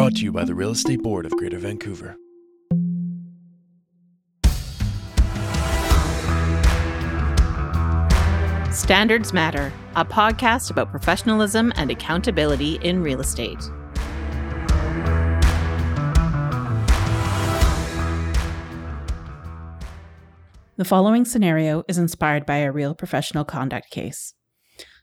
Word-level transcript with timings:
Brought 0.00 0.14
to 0.14 0.22
you 0.22 0.32
by 0.32 0.46
the 0.46 0.54
Real 0.54 0.70
Estate 0.70 1.02
Board 1.02 1.26
of 1.26 1.32
Greater 1.32 1.58
Vancouver. 1.58 2.16
Standards 8.72 9.34
Matter, 9.34 9.70
a 9.96 10.04
podcast 10.06 10.70
about 10.70 10.90
professionalism 10.90 11.70
and 11.76 11.90
accountability 11.90 12.76
in 12.76 13.02
real 13.02 13.20
estate. 13.20 13.60
The 20.78 20.86
following 20.86 21.26
scenario 21.26 21.84
is 21.88 21.98
inspired 21.98 22.46
by 22.46 22.56
a 22.56 22.72
real 22.72 22.94
professional 22.94 23.44
conduct 23.44 23.90
case. 23.90 24.32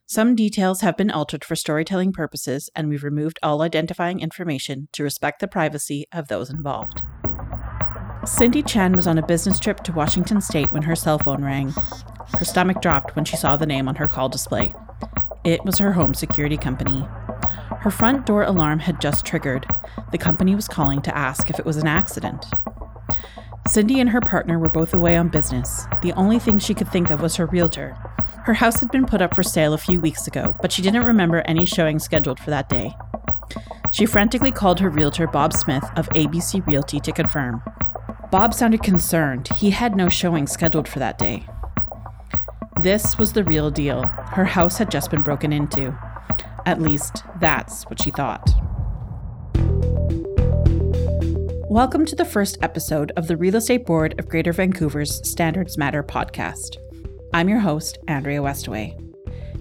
Some 0.10 0.36
details 0.36 0.80
have 0.80 0.96
been 0.96 1.12
altered 1.12 1.44
for 1.44 1.58
storytelling 1.58 2.14
purposes, 2.14 2.70
and 2.74 2.88
we've 2.88 3.04
removed 3.04 3.40
all 3.44 3.62
identifying 3.62 4.22
information 4.22 4.88
to 4.94 5.04
respect 5.04 5.42
the 5.42 5.50
privacy 5.50 6.08
of 6.14 6.30
those 6.30 6.50
involved. 6.50 7.02
Cindy 8.26 8.64
Chan 8.64 8.96
was 8.96 9.06
on 9.06 9.18
a 9.18 9.28
business 9.28 9.60
trip 9.60 9.84
to 9.84 9.92
Washington 9.92 10.40
State 10.40 10.72
when 10.72 10.84
her 10.84 10.96
cell 10.96 11.20
phone 11.20 11.44
rang. 11.44 11.74
Her 12.38 12.46
stomach 12.46 12.82
dropped 12.82 13.18
when 13.18 13.26
she 13.26 13.36
saw 13.36 13.58
the 13.58 13.66
name 13.66 13.90
on 13.90 13.96
her 13.96 14.08
call 14.08 14.30
display. 14.30 14.74
It 15.44 15.66
was 15.66 15.78
her 15.80 15.92
home 15.92 16.14
security 16.14 16.56
company. 16.56 17.06
Her 17.82 17.92
front 17.92 18.26
door 18.26 18.44
alarm 18.44 18.80
had 18.80 19.02
just 19.02 19.26
triggered. 19.26 19.68
The 20.14 20.18
company 20.18 20.56
was 20.56 20.70
calling 20.70 21.02
to 21.02 21.18
ask 21.18 21.50
if 21.50 21.60
it 21.60 21.66
was 21.66 21.76
an 21.76 21.88
accident. 21.88 22.46
Cindy 23.68 24.00
and 24.00 24.10
her 24.12 24.22
partner 24.22 24.58
were 24.58 24.70
both 24.70 24.94
away 24.94 25.18
on 25.18 25.28
business. 25.28 25.86
The 26.02 26.14
only 26.14 26.40
thing 26.40 26.58
she 26.58 26.74
could 26.74 26.90
think 26.90 27.10
of 27.10 27.22
was 27.22 27.36
her 27.36 27.46
realtor. 27.46 27.98
Her 28.46 28.54
house 28.54 28.80
had 28.80 28.92
been 28.92 29.06
put 29.06 29.22
up 29.22 29.36
for 29.36 29.44
sale 29.44 29.74
a 29.74 29.78
few 29.78 30.00
weeks 30.00 30.26
ago, 30.26 30.56
but 30.62 30.72
she 30.72 30.82
didn't 30.82 31.06
remember 31.06 31.42
any 31.42 31.66
showing 31.66 32.00
scheduled 32.00 32.40
for 32.40 32.50
that 32.50 32.70
day. 32.70 32.96
She 33.92 34.06
frantically 34.06 34.52
called 34.52 34.80
her 34.80 34.90
realtor, 34.90 35.28
Bob 35.28 35.52
Smith 35.52 35.84
of 35.98 36.08
ABC 36.10 36.66
Realty, 36.66 37.02
to 37.02 37.12
confirm. 37.12 37.62
Bob 38.32 38.54
sounded 38.54 38.84
concerned. 38.84 39.50
He 39.50 39.72
had 39.72 39.98
no 39.98 40.08
showing 40.08 40.48
scheduled 40.48 40.88
for 40.88 41.00
that 41.00 41.18
day. 41.18 41.46
This 42.82 43.18
was 43.18 43.34
the 43.34 43.44
real 43.44 43.70
deal. 43.70 44.04
Her 44.04 44.46
house 44.46 44.78
had 44.78 44.90
just 44.90 45.12
been 45.12 45.24
broken 45.24 45.52
into. 45.52 45.98
At 46.66 46.82
least, 46.82 47.24
that's 47.40 47.84
what 47.86 48.02
she 48.02 48.12
thought. 48.12 48.50
Welcome 51.70 52.06
to 52.06 52.16
the 52.16 52.24
first 52.24 52.58
episode 52.62 53.12
of 53.18 53.28
the 53.28 53.36
Real 53.36 53.58
Estate 53.58 53.86
Board 53.86 54.18
of 54.18 54.30
Greater 54.30 54.54
Vancouver's 54.54 55.20
Standards 55.30 55.78
Matter 55.78 56.02
podcast. 56.02 56.78
I'm 57.34 57.50
your 57.50 57.60
host, 57.60 57.98
Andrea 58.08 58.40
Westaway. 58.40 58.96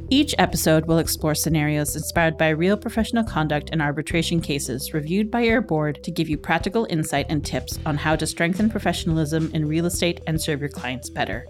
Each 0.08 0.32
episode 0.38 0.86
will 0.86 0.98
explore 0.98 1.34
scenarios 1.34 1.96
inspired 1.96 2.38
by 2.38 2.50
real 2.50 2.76
professional 2.76 3.24
conduct 3.24 3.70
and 3.72 3.82
arbitration 3.82 4.40
cases 4.40 4.94
reviewed 4.94 5.32
by 5.32 5.48
our 5.48 5.60
board 5.60 6.00
to 6.04 6.12
give 6.12 6.28
you 6.28 6.38
practical 6.38 6.86
insight 6.88 7.26
and 7.28 7.44
tips 7.44 7.80
on 7.84 7.96
how 7.96 8.14
to 8.14 8.24
strengthen 8.24 8.70
professionalism 8.70 9.50
in 9.52 9.66
real 9.66 9.86
estate 9.86 10.20
and 10.28 10.40
serve 10.40 10.60
your 10.60 10.70
clients 10.70 11.10
better. 11.10 11.48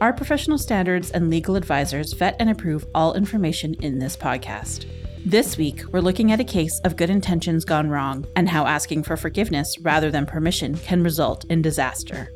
Our 0.00 0.14
professional 0.14 0.56
standards 0.56 1.10
and 1.10 1.28
legal 1.28 1.54
advisors 1.54 2.14
vet 2.14 2.36
and 2.40 2.48
approve 2.48 2.86
all 2.94 3.12
information 3.12 3.74
in 3.82 3.98
this 3.98 4.16
podcast. 4.16 4.86
This 5.26 5.58
week, 5.58 5.82
we're 5.90 6.00
looking 6.00 6.32
at 6.32 6.40
a 6.40 6.44
case 6.44 6.80
of 6.84 6.96
good 6.96 7.10
intentions 7.10 7.64
gone 7.64 7.90
wrong 7.90 8.24
and 8.36 8.48
how 8.48 8.66
asking 8.66 9.02
for 9.02 9.16
forgiveness 9.16 9.78
rather 9.80 10.10
than 10.10 10.26
permission 10.26 10.76
can 10.76 11.02
result 11.02 11.44
in 11.46 11.60
disaster. 11.60 12.32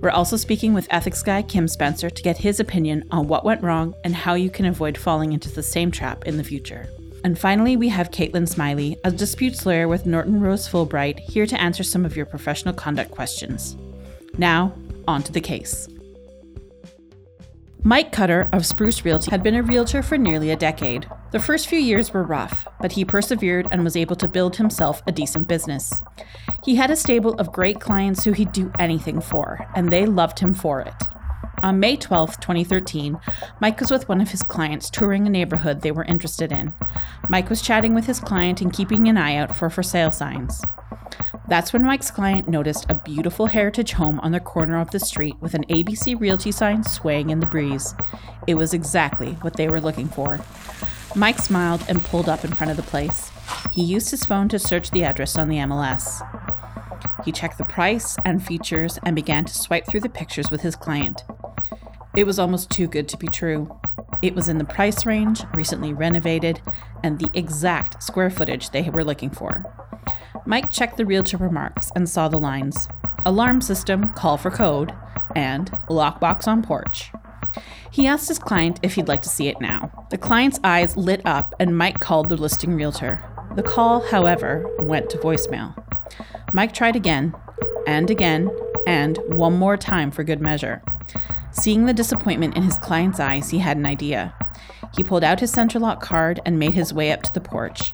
We're 0.00 0.10
also 0.10 0.36
speaking 0.36 0.74
with 0.74 0.88
ethics 0.90 1.22
guy 1.22 1.42
Kim 1.42 1.68
Spencer 1.68 2.10
to 2.10 2.22
get 2.22 2.38
his 2.38 2.58
opinion 2.58 3.04
on 3.10 3.28
what 3.28 3.44
went 3.44 3.62
wrong 3.62 3.94
and 4.02 4.14
how 4.14 4.34
you 4.34 4.50
can 4.50 4.64
avoid 4.64 4.98
falling 4.98 5.32
into 5.32 5.50
the 5.50 5.62
same 5.62 5.90
trap 5.90 6.26
in 6.26 6.36
the 6.36 6.44
future. 6.44 6.88
And 7.22 7.38
finally, 7.38 7.76
we 7.76 7.88
have 7.90 8.10
Caitlin 8.10 8.48
Smiley, 8.48 8.98
a 9.04 9.10
disputes 9.10 9.64
lawyer 9.64 9.86
with 9.86 10.06
Norton 10.06 10.40
Rose 10.40 10.68
Fulbright, 10.68 11.20
here 11.20 11.46
to 11.46 11.60
answer 11.60 11.82
some 11.82 12.04
of 12.04 12.16
your 12.16 12.26
professional 12.26 12.74
conduct 12.74 13.10
questions. 13.10 13.76
Now, 14.36 14.74
on 15.06 15.22
to 15.22 15.32
the 15.32 15.40
case. 15.40 15.88
Mike 17.82 18.12
Cutter 18.12 18.48
of 18.52 18.64
Spruce 18.64 19.04
Realty 19.04 19.30
had 19.30 19.42
been 19.42 19.54
a 19.54 19.62
realtor 19.62 20.02
for 20.02 20.16
nearly 20.16 20.50
a 20.50 20.56
decade. 20.56 21.06
The 21.34 21.40
first 21.40 21.66
few 21.66 21.80
years 21.80 22.12
were 22.12 22.22
rough, 22.22 22.64
but 22.80 22.92
he 22.92 23.04
persevered 23.04 23.66
and 23.72 23.82
was 23.82 23.96
able 23.96 24.14
to 24.14 24.28
build 24.28 24.54
himself 24.54 25.02
a 25.04 25.10
decent 25.10 25.48
business. 25.48 26.00
He 26.62 26.76
had 26.76 26.92
a 26.92 26.96
stable 26.96 27.34
of 27.40 27.50
great 27.50 27.80
clients 27.80 28.22
who 28.22 28.30
he'd 28.30 28.52
do 28.52 28.70
anything 28.78 29.20
for, 29.20 29.66
and 29.74 29.90
they 29.90 30.06
loved 30.06 30.38
him 30.38 30.54
for 30.54 30.80
it. 30.80 30.94
On 31.64 31.80
May 31.80 31.96
12, 31.96 32.38
2013, 32.38 33.18
Mike 33.60 33.80
was 33.80 33.90
with 33.90 34.08
one 34.08 34.20
of 34.20 34.30
his 34.30 34.44
clients 34.44 34.88
touring 34.88 35.26
a 35.26 35.30
neighborhood 35.30 35.80
they 35.80 35.90
were 35.90 36.04
interested 36.04 36.52
in. 36.52 36.72
Mike 37.28 37.50
was 37.50 37.60
chatting 37.60 37.94
with 37.94 38.06
his 38.06 38.20
client 38.20 38.60
and 38.60 38.72
keeping 38.72 39.08
an 39.08 39.16
eye 39.16 39.34
out 39.34 39.56
for 39.56 39.68
for 39.68 39.82
sale 39.82 40.12
signs. 40.12 40.62
That's 41.48 41.72
when 41.72 41.82
Mike's 41.82 42.12
client 42.12 42.46
noticed 42.46 42.86
a 42.88 42.94
beautiful 42.94 43.46
heritage 43.46 43.90
home 43.94 44.20
on 44.20 44.30
the 44.30 44.38
corner 44.38 44.80
of 44.80 44.92
the 44.92 45.00
street 45.00 45.34
with 45.40 45.54
an 45.54 45.64
ABC 45.64 46.18
Realty 46.20 46.52
sign 46.52 46.84
swaying 46.84 47.30
in 47.30 47.40
the 47.40 47.46
breeze. 47.46 47.92
It 48.46 48.54
was 48.54 48.72
exactly 48.72 49.32
what 49.40 49.56
they 49.56 49.68
were 49.68 49.80
looking 49.80 50.06
for. 50.08 50.38
Mike 51.16 51.38
smiled 51.38 51.84
and 51.88 52.04
pulled 52.04 52.28
up 52.28 52.44
in 52.44 52.52
front 52.52 52.70
of 52.70 52.76
the 52.76 52.82
place. 52.82 53.30
He 53.72 53.82
used 53.82 54.10
his 54.10 54.24
phone 54.24 54.48
to 54.48 54.58
search 54.58 54.90
the 54.90 55.04
address 55.04 55.38
on 55.38 55.48
the 55.48 55.58
MLS. 55.58 56.20
He 57.24 57.32
checked 57.32 57.56
the 57.56 57.64
price 57.64 58.16
and 58.24 58.44
features 58.44 58.98
and 59.04 59.14
began 59.14 59.44
to 59.44 59.54
swipe 59.54 59.86
through 59.86 60.00
the 60.00 60.08
pictures 60.08 60.50
with 60.50 60.62
his 60.62 60.76
client. 60.76 61.22
It 62.16 62.26
was 62.26 62.38
almost 62.38 62.70
too 62.70 62.86
good 62.86 63.08
to 63.08 63.16
be 63.16 63.28
true. 63.28 63.78
It 64.22 64.34
was 64.34 64.48
in 64.48 64.58
the 64.58 64.64
price 64.64 65.06
range, 65.06 65.42
recently 65.54 65.92
renovated, 65.92 66.60
and 67.02 67.18
the 67.18 67.30
exact 67.32 68.02
square 68.02 68.30
footage 68.30 68.70
they 68.70 68.88
were 68.90 69.04
looking 69.04 69.30
for. 69.30 69.64
Mike 70.46 70.70
checked 70.70 70.96
the 70.96 71.06
realtor 71.06 71.36
remarks 71.36 71.90
and 71.94 72.08
saw 72.08 72.28
the 72.28 72.40
lines 72.40 72.88
alarm 73.26 73.60
system, 73.60 74.10
call 74.12 74.36
for 74.36 74.50
code, 74.50 74.92
and 75.34 75.70
lockbox 75.88 76.46
on 76.46 76.62
porch. 76.62 77.10
He 77.90 78.06
asked 78.06 78.28
his 78.28 78.38
client 78.38 78.80
if 78.82 78.94
he'd 78.94 79.08
like 79.08 79.22
to 79.22 79.28
see 79.28 79.48
it 79.48 79.60
now. 79.60 80.06
The 80.10 80.18
client's 80.18 80.58
eyes 80.64 80.96
lit 80.96 81.22
up, 81.24 81.54
and 81.60 81.78
Mike 81.78 82.00
called 82.00 82.28
the 82.28 82.36
listing 82.36 82.74
realtor. 82.74 83.22
The 83.54 83.62
call, 83.62 84.00
however, 84.00 84.68
went 84.80 85.10
to 85.10 85.18
voicemail. 85.18 85.74
Mike 86.52 86.72
tried 86.72 86.96
again, 86.96 87.34
and 87.86 88.10
again, 88.10 88.50
and 88.86 89.18
one 89.28 89.54
more 89.54 89.76
time 89.76 90.10
for 90.10 90.24
good 90.24 90.40
measure. 90.40 90.82
Seeing 91.52 91.86
the 91.86 91.94
disappointment 91.94 92.56
in 92.56 92.64
his 92.64 92.78
client's 92.78 93.20
eyes, 93.20 93.50
he 93.50 93.58
had 93.58 93.76
an 93.76 93.86
idea. 93.86 94.34
He 94.96 95.04
pulled 95.04 95.24
out 95.24 95.40
his 95.40 95.52
Centralock 95.52 96.00
card 96.00 96.40
and 96.44 96.58
made 96.58 96.74
his 96.74 96.92
way 96.92 97.12
up 97.12 97.22
to 97.22 97.32
the 97.32 97.40
porch. 97.40 97.92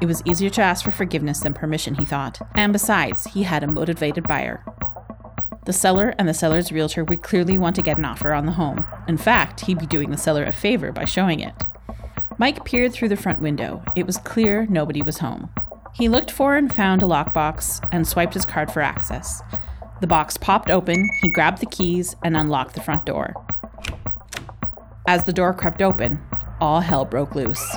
It 0.00 0.06
was 0.06 0.22
easier 0.26 0.50
to 0.50 0.62
ask 0.62 0.84
for 0.84 0.90
forgiveness 0.90 1.40
than 1.40 1.54
permission, 1.54 1.94
he 1.94 2.04
thought. 2.04 2.40
And 2.54 2.72
besides, 2.72 3.24
he 3.24 3.42
had 3.44 3.64
a 3.64 3.66
motivated 3.66 4.28
buyer. 4.28 4.64
The 5.66 5.72
seller 5.72 6.14
and 6.16 6.28
the 6.28 6.34
seller's 6.34 6.70
realtor 6.70 7.02
would 7.02 7.22
clearly 7.22 7.58
want 7.58 7.74
to 7.74 7.82
get 7.82 7.98
an 7.98 8.04
offer 8.04 8.32
on 8.32 8.46
the 8.46 8.52
home. 8.52 8.86
In 9.08 9.16
fact, 9.16 9.62
he'd 9.62 9.80
be 9.80 9.86
doing 9.86 10.12
the 10.12 10.16
seller 10.16 10.44
a 10.44 10.52
favor 10.52 10.92
by 10.92 11.04
showing 11.04 11.40
it. 11.40 11.54
Mike 12.38 12.64
peered 12.64 12.92
through 12.92 13.08
the 13.08 13.16
front 13.16 13.40
window. 13.40 13.82
It 13.96 14.06
was 14.06 14.18
clear 14.18 14.64
nobody 14.66 15.02
was 15.02 15.18
home. 15.18 15.50
He 15.92 16.08
looked 16.08 16.30
for 16.30 16.54
and 16.54 16.72
found 16.72 17.02
a 17.02 17.06
lockbox 17.06 17.86
and 17.90 18.06
swiped 18.06 18.34
his 18.34 18.46
card 18.46 18.70
for 18.70 18.80
access. 18.80 19.42
The 20.00 20.06
box 20.06 20.36
popped 20.36 20.70
open, 20.70 21.10
he 21.20 21.32
grabbed 21.32 21.58
the 21.58 21.66
keys 21.66 22.14
and 22.22 22.36
unlocked 22.36 22.74
the 22.74 22.82
front 22.82 23.04
door. 23.04 23.34
As 25.08 25.24
the 25.24 25.32
door 25.32 25.52
crept 25.52 25.82
open, 25.82 26.20
all 26.60 26.80
hell 26.80 27.04
broke 27.04 27.34
loose. 27.34 27.76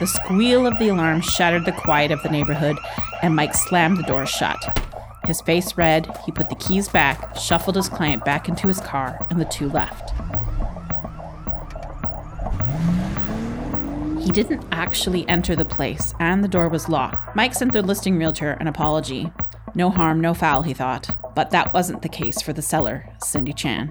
The 0.00 0.06
squeal 0.08 0.66
of 0.66 0.76
the 0.80 0.88
alarm 0.88 1.20
shattered 1.20 1.66
the 1.66 1.72
quiet 1.72 2.10
of 2.10 2.20
the 2.24 2.30
neighborhood, 2.30 2.78
and 3.22 3.36
Mike 3.36 3.54
slammed 3.54 3.98
the 3.98 4.02
door 4.02 4.26
shut. 4.26 4.80
His 5.24 5.40
face 5.40 5.76
red, 5.76 6.08
he 6.26 6.32
put 6.32 6.48
the 6.48 6.56
keys 6.56 6.88
back, 6.88 7.36
shuffled 7.36 7.76
his 7.76 7.88
client 7.88 8.24
back 8.24 8.48
into 8.48 8.66
his 8.66 8.80
car, 8.80 9.24
and 9.30 9.40
the 9.40 9.44
two 9.44 9.68
left. 9.68 10.12
He 14.22 14.30
didn't 14.30 14.64
actually 14.72 15.28
enter 15.28 15.56
the 15.56 15.64
place, 15.64 16.14
and 16.20 16.42
the 16.42 16.48
door 16.48 16.68
was 16.68 16.88
locked. 16.88 17.34
Mike 17.34 17.54
sent 17.54 17.72
the 17.72 17.82
listing 17.82 18.16
realtor 18.16 18.52
an 18.52 18.68
apology. 18.68 19.32
No 19.74 19.90
harm, 19.90 20.20
no 20.20 20.34
foul, 20.34 20.62
he 20.62 20.74
thought. 20.74 21.16
But 21.34 21.50
that 21.50 21.72
wasn't 21.72 22.02
the 22.02 22.08
case 22.08 22.42
for 22.42 22.52
the 22.52 22.62
seller, 22.62 23.08
Cindy 23.22 23.52
Chan. 23.52 23.90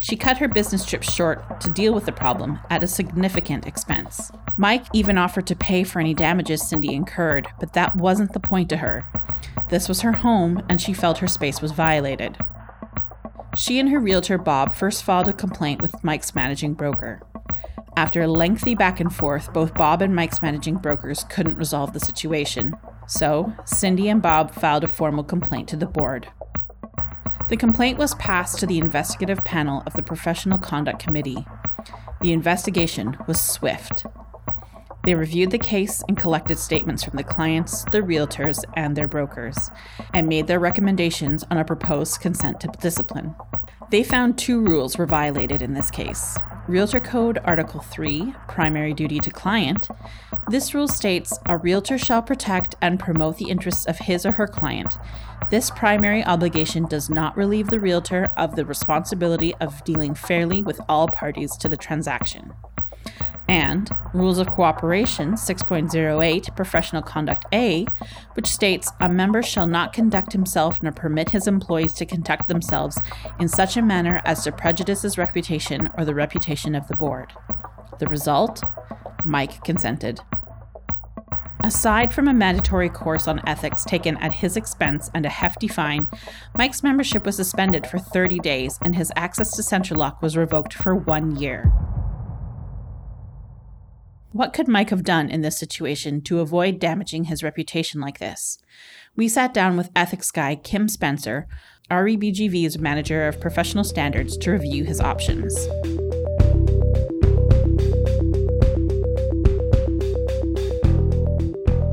She 0.00 0.16
cut 0.16 0.38
her 0.38 0.48
business 0.48 0.86
trip 0.86 1.02
short 1.02 1.60
to 1.60 1.70
deal 1.70 1.92
with 1.92 2.06
the 2.06 2.12
problem 2.12 2.60
at 2.70 2.82
a 2.82 2.86
significant 2.86 3.66
expense. 3.66 4.30
Mike 4.56 4.84
even 4.92 5.18
offered 5.18 5.46
to 5.48 5.56
pay 5.56 5.82
for 5.82 5.98
any 5.98 6.14
damages 6.14 6.68
Cindy 6.68 6.94
incurred, 6.94 7.48
but 7.58 7.72
that 7.72 7.96
wasn't 7.96 8.32
the 8.32 8.40
point 8.40 8.68
to 8.68 8.76
her. 8.76 9.04
This 9.68 9.88
was 9.88 10.00
her 10.00 10.12
home, 10.12 10.62
and 10.68 10.80
she 10.80 10.92
felt 10.92 11.18
her 11.18 11.26
space 11.26 11.60
was 11.60 11.72
violated. 11.72 12.36
She 13.54 13.78
and 13.78 13.90
her 13.90 13.98
realtor, 13.98 14.38
Bob, 14.38 14.72
first 14.72 15.02
filed 15.02 15.28
a 15.28 15.32
complaint 15.32 15.82
with 15.82 16.04
Mike's 16.04 16.34
managing 16.34 16.74
broker. 16.74 17.20
After 17.96 18.22
a 18.22 18.28
lengthy 18.28 18.74
back 18.74 19.00
and 19.00 19.12
forth, 19.12 19.52
both 19.52 19.74
Bob 19.74 20.00
and 20.00 20.14
Mike's 20.14 20.40
managing 20.40 20.76
brokers 20.76 21.24
couldn't 21.24 21.58
resolve 21.58 21.92
the 21.92 22.00
situation. 22.00 22.76
So, 23.08 23.52
Cindy 23.64 24.08
and 24.08 24.22
Bob 24.22 24.54
filed 24.54 24.84
a 24.84 24.88
formal 24.88 25.24
complaint 25.24 25.68
to 25.70 25.76
the 25.76 25.86
board. 25.86 26.28
The 27.48 27.56
complaint 27.56 27.98
was 27.98 28.14
passed 28.14 28.58
to 28.60 28.66
the 28.66 28.78
investigative 28.78 29.42
panel 29.44 29.82
of 29.86 29.94
the 29.94 30.02
Professional 30.02 30.58
Conduct 30.58 31.00
Committee. 31.00 31.46
The 32.20 32.32
investigation 32.32 33.16
was 33.26 33.40
swift. 33.40 34.04
They 35.08 35.14
reviewed 35.14 35.52
the 35.52 35.58
case 35.58 36.02
and 36.06 36.18
collected 36.18 36.58
statements 36.58 37.02
from 37.02 37.16
the 37.16 37.24
clients, 37.24 37.82
the 37.84 38.02
realtors, 38.02 38.62
and 38.76 38.94
their 38.94 39.08
brokers, 39.08 39.70
and 40.12 40.28
made 40.28 40.46
their 40.46 40.60
recommendations 40.60 41.42
on 41.50 41.56
a 41.56 41.64
proposed 41.64 42.20
consent 42.20 42.60
to 42.60 42.68
discipline. 42.82 43.34
They 43.90 44.02
found 44.02 44.36
two 44.36 44.60
rules 44.60 44.98
were 44.98 45.06
violated 45.06 45.62
in 45.62 45.72
this 45.72 45.90
case. 45.90 46.36
Realtor 46.66 47.00
Code 47.00 47.38
Article 47.42 47.80
3, 47.80 48.34
Primary 48.48 48.92
Duty 48.92 49.18
to 49.20 49.30
Client. 49.30 49.88
This 50.50 50.74
rule 50.74 50.88
states 50.88 51.38
a 51.46 51.56
realtor 51.56 51.96
shall 51.96 52.20
protect 52.20 52.74
and 52.82 53.00
promote 53.00 53.38
the 53.38 53.48
interests 53.48 53.86
of 53.86 54.00
his 54.00 54.26
or 54.26 54.32
her 54.32 54.46
client. 54.46 54.98
This 55.48 55.70
primary 55.70 56.22
obligation 56.22 56.84
does 56.84 57.08
not 57.08 57.34
relieve 57.34 57.70
the 57.70 57.80
realtor 57.80 58.30
of 58.36 58.56
the 58.56 58.66
responsibility 58.66 59.54
of 59.54 59.82
dealing 59.84 60.14
fairly 60.14 60.62
with 60.62 60.82
all 60.86 61.08
parties 61.08 61.56
to 61.56 61.68
the 61.70 61.78
transaction 61.78 62.52
and 63.48 63.90
Rules 64.12 64.38
of 64.38 64.48
Cooperation 64.50 65.32
6.08 65.32 66.54
Professional 66.54 67.02
Conduct 67.02 67.46
A, 67.52 67.86
which 68.34 68.46
states 68.46 68.92
a 69.00 69.08
member 69.08 69.42
shall 69.42 69.66
not 69.66 69.92
conduct 69.92 70.32
himself 70.32 70.82
nor 70.82 70.92
permit 70.92 71.30
his 71.30 71.46
employees 71.46 71.92
to 71.94 72.06
conduct 72.06 72.48
themselves 72.48 72.98
in 73.40 73.48
such 73.48 73.76
a 73.76 73.82
manner 73.82 74.20
as 74.24 74.44
to 74.44 74.52
prejudice 74.52 75.02
his 75.02 75.18
reputation 75.18 75.88
or 75.96 76.04
the 76.04 76.14
reputation 76.14 76.74
of 76.74 76.86
the 76.88 76.96
board. 76.96 77.32
The 77.98 78.06
result? 78.06 78.62
Mike 79.24 79.64
consented. 79.64 80.20
Aside 81.64 82.14
from 82.14 82.28
a 82.28 82.34
mandatory 82.34 82.88
course 82.88 83.26
on 83.26 83.46
ethics 83.46 83.84
taken 83.84 84.16
at 84.18 84.32
his 84.32 84.56
expense 84.56 85.10
and 85.12 85.26
a 85.26 85.28
hefty 85.28 85.66
fine, 85.66 86.06
Mike's 86.56 86.84
membership 86.84 87.26
was 87.26 87.36
suspended 87.36 87.86
for 87.86 87.98
30 87.98 88.38
days 88.38 88.78
and 88.82 88.94
his 88.94 89.12
access 89.16 89.50
to 89.56 89.62
CentralLock 89.62 90.22
was 90.22 90.36
revoked 90.36 90.72
for 90.72 90.94
one 90.94 91.36
year. 91.36 91.72
What 94.32 94.52
could 94.52 94.68
Mike 94.68 94.90
have 94.90 95.04
done 95.04 95.30
in 95.30 95.40
this 95.40 95.58
situation 95.58 96.20
to 96.22 96.40
avoid 96.40 96.78
damaging 96.78 97.24
his 97.24 97.42
reputation 97.42 97.98
like 97.98 98.18
this? 98.18 98.58
We 99.16 99.26
sat 99.26 99.54
down 99.54 99.78
with 99.78 99.90
ethics 99.96 100.30
guy 100.30 100.54
Kim 100.56 100.86
Spencer, 100.86 101.48
REBGV's 101.90 102.78
manager 102.78 103.26
of 103.26 103.40
professional 103.40 103.84
standards, 103.84 104.36
to 104.36 104.50
review 104.50 104.84
his 104.84 105.00
options. 105.00 105.56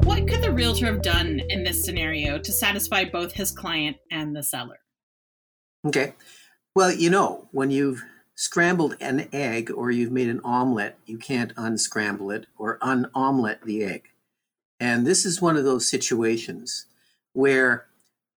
What 0.04 0.28
could 0.28 0.44
the 0.44 0.52
realtor 0.54 0.88
have 0.88 1.02
done 1.02 1.40
in 1.48 1.64
this 1.64 1.86
scenario 1.86 2.38
to 2.38 2.52
satisfy 2.52 3.06
both 3.06 3.32
his 3.32 3.52
client 3.52 3.96
and 4.12 4.36
the 4.36 4.44
seller? 4.44 4.80
Okay. 5.88 6.16
Well, 6.76 6.92
you 6.92 7.10
know, 7.10 7.48
when 7.54 7.72
you've 7.72 8.04
scrambled 8.36 8.98
an 9.00 9.30
egg 9.32 9.72
or 9.72 9.90
you've 9.90 10.12
made 10.12 10.30
an 10.30 10.42
omelet, 10.44 10.98
you 11.06 11.18
can't 11.18 11.54
unscramble 11.56 12.32
it 12.32 12.46
or 12.58 12.78
unomelet 12.82 13.64
the 13.64 13.84
egg. 13.84 14.10
And 14.80 15.08
this 15.08 15.26
is 15.26 15.42
one 15.42 15.56
of 15.56 15.64
those 15.64 15.90
situations 15.90 16.86
where 17.34 17.86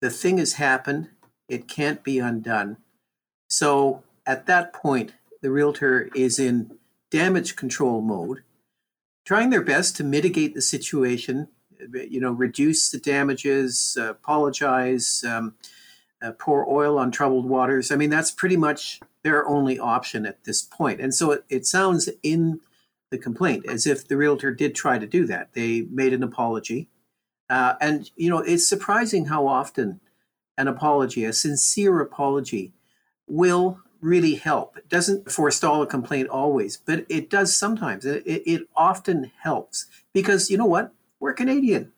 the 0.01 0.11
thing 0.11 0.39
has 0.39 0.55
happened, 0.55 1.09
it 1.49 1.67
can't 1.67 2.05
be 2.05 2.21
undone. 2.21 2.77
So 3.49 4.05
at 4.25 4.47
that 4.47 4.73
point, 4.73 5.15
the 5.43 5.51
realtor 5.51 6.09
is 6.15 6.39
in 6.39 6.79
damage 7.11 7.57
control 7.57 8.01
mode, 8.01 8.43
trying 9.25 9.51
their 9.51 9.63
best 9.63 9.97
to 9.97 10.05
mitigate 10.05 10.55
the 10.55 10.63
situation, 10.63 11.49
you 11.93 12.21
know, 12.21 12.33
reduce 12.33 12.91
the 12.91 12.99
damages, 12.99 13.97
apologize, 14.01 15.25
um, 15.27 15.55
uh, 16.23 16.33
pour 16.33 16.69
oil 16.69 16.99
on 16.99 17.11
troubled 17.11 17.47
waters. 17.47 17.91
I 17.91 17.97
mean, 17.97 18.11
that's 18.11 18.31
pretty 18.31 18.57
much 18.57 19.01
their 19.25 19.47
only 19.47 19.79
option 19.79 20.27
at 20.27 20.45
this 20.45 20.63
point. 20.63 21.01
And 21.01 21.15
so 21.15 21.33
it, 21.33 21.45
it 21.49 21.67
sounds 21.67 22.09
in 22.23 22.61
the 23.11 23.19
complaint 23.19 23.65
as 23.69 23.87
if 23.87 24.07
the 24.07 24.17
realtor 24.17 24.53
did 24.53 24.75
try 24.75 24.99
to 24.99 25.07
do 25.07 25.27
that. 25.27 25.55
They 25.55 25.83
made 25.83 26.13
an 26.13 26.23
apology. 26.23 26.89
Uh, 27.49 27.75
and, 27.81 28.11
you 28.17 28.29
know, 28.29 28.39
it's 28.39 28.69
surprising 28.69 29.27
how 29.27 29.47
often 29.47 30.01
an 30.57 30.69
apology, 30.69 31.25
a 31.25 31.33
sincere 31.33 32.01
apology, 32.01 32.73
will 33.27 33.81
really 34.01 34.35
help. 34.35 34.77
It 34.77 34.89
doesn't 34.89 35.31
forestall 35.31 35.83
a 35.83 35.87
complaint 35.87 36.29
always, 36.29 36.77
but 36.77 37.07
it 37.09 37.31
does 37.31 37.57
sometimes. 37.57 38.05
It, 38.05 38.23
it 38.27 38.69
often 38.77 39.33
helps 39.43 39.87
because, 40.13 40.51
you 40.51 40.59
know 40.59 40.67
what? 40.67 40.93
We're 41.21 41.33
Canadian. 41.33 41.93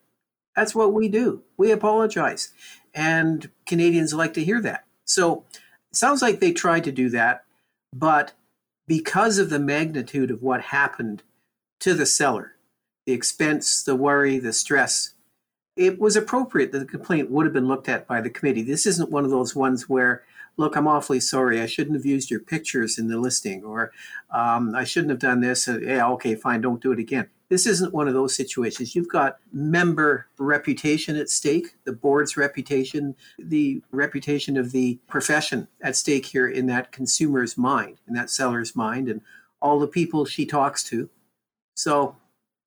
That's 0.56 0.74
what 0.74 0.92
we 0.92 1.08
do. 1.08 1.42
We 1.56 1.70
apologize. 1.70 2.52
And 2.94 3.50
Canadians 3.66 4.14
like 4.14 4.34
to 4.34 4.44
hear 4.44 4.60
that. 4.62 4.84
So 5.04 5.44
it 5.90 5.96
sounds 5.96 6.22
like 6.22 6.40
they 6.40 6.52
tried 6.52 6.84
to 6.84 6.92
do 6.92 7.08
that, 7.10 7.44
but 7.94 8.32
because 8.86 9.38
of 9.38 9.50
the 9.50 9.58
magnitude 9.58 10.30
of 10.30 10.42
what 10.42 10.62
happened 10.62 11.22
to 11.80 11.94
the 11.94 12.06
seller, 12.06 12.56
the 13.06 13.12
expense, 13.12 13.82
the 13.82 13.96
worry, 13.96 14.38
the 14.38 14.52
stress, 14.52 15.14
it 15.76 15.98
was 15.98 16.16
appropriate 16.16 16.72
that 16.72 16.80
the 16.80 16.84
complaint 16.84 17.30
would 17.30 17.46
have 17.46 17.52
been 17.52 17.68
looked 17.68 17.88
at 17.88 18.06
by 18.06 18.20
the 18.20 18.30
committee. 18.30 18.62
This 18.62 18.86
isn't 18.86 19.10
one 19.10 19.24
of 19.24 19.30
those 19.30 19.54
ones 19.54 19.88
where, 19.88 20.22
look, 20.56 20.76
I'm 20.76 20.88
awfully 20.88 21.20
sorry. 21.20 21.60
I 21.60 21.66
shouldn't 21.66 21.96
have 21.96 22.04
used 22.04 22.30
your 22.30 22.40
pictures 22.40 22.98
in 22.98 23.08
the 23.08 23.18
listing, 23.18 23.64
or 23.64 23.92
um, 24.30 24.74
I 24.74 24.84
shouldn't 24.84 25.10
have 25.10 25.20
done 25.20 25.40
this. 25.40 25.68
Uh, 25.68 25.78
yeah, 25.78 26.08
okay, 26.10 26.34
fine, 26.34 26.60
don't 26.60 26.82
do 26.82 26.92
it 26.92 26.98
again. 26.98 27.28
This 27.50 27.66
isn't 27.66 27.92
one 27.92 28.06
of 28.06 28.14
those 28.14 28.36
situations. 28.36 28.94
You've 28.94 29.08
got 29.08 29.38
member 29.52 30.28
reputation 30.38 31.16
at 31.16 31.28
stake, 31.28 31.74
the 31.84 31.92
board's 31.92 32.36
reputation, 32.36 33.16
the 33.40 33.82
reputation 33.90 34.56
of 34.56 34.70
the 34.70 35.00
profession 35.08 35.66
at 35.82 35.96
stake 35.96 36.26
here 36.26 36.48
in 36.48 36.66
that 36.66 36.92
consumer's 36.92 37.58
mind, 37.58 37.98
in 38.06 38.14
that 38.14 38.30
seller's 38.30 38.76
mind, 38.76 39.08
and 39.08 39.20
all 39.60 39.80
the 39.80 39.88
people 39.88 40.24
she 40.24 40.46
talks 40.46 40.84
to. 40.84 41.10
So, 41.74 42.16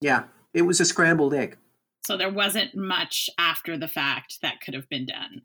yeah, 0.01 0.25
it 0.53 0.63
was 0.63 0.81
a 0.81 0.86
scrambled 0.86 1.33
egg. 1.33 1.57
So 2.06 2.18
there 2.18 2.29
wasn't 2.29 2.75
much 2.75 3.29
after 3.38 3.77
the 3.77 3.88
fact 3.88 4.41
that 4.41 4.59
could 4.59 4.74
have 4.74 4.89
been 4.89 5.06
done. 5.06 5.44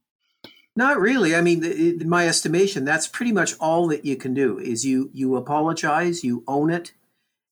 Not 0.74 1.00
really. 1.00 1.36
I 1.36 1.40
mean, 1.40 1.64
in 1.64 2.08
my 2.08 2.26
estimation, 2.26 2.84
that's 2.84 3.06
pretty 3.06 3.32
much 3.32 3.54
all 3.60 3.86
that 3.88 4.04
you 4.04 4.16
can 4.16 4.34
do. 4.34 4.58
Is 4.58 4.84
you 4.84 5.10
you 5.12 5.36
apologize, 5.36 6.24
you 6.24 6.44
own 6.46 6.70
it, 6.70 6.92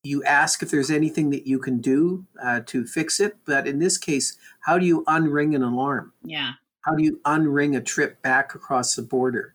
you 0.06 0.24
ask 0.24 0.62
if 0.62 0.70
there's 0.70 0.90
anything 0.90 1.30
that 1.30 1.46
you 1.46 1.58
can 1.58 1.80
do 1.80 2.24
uh, 2.42 2.60
to 2.66 2.86
fix 2.86 3.20
it. 3.20 3.36
But 3.44 3.66
in 3.66 3.78
this 3.78 3.98
case, 3.98 4.36
how 4.60 4.78
do 4.78 4.86
you 4.86 5.04
unring 5.04 5.54
an 5.54 5.62
alarm? 5.62 6.12
Yeah. 6.22 6.52
How 6.82 6.94
do 6.94 7.02
you 7.02 7.20
unring 7.24 7.76
a 7.76 7.80
trip 7.80 8.22
back 8.22 8.54
across 8.54 8.94
the 8.94 9.02
border? 9.02 9.54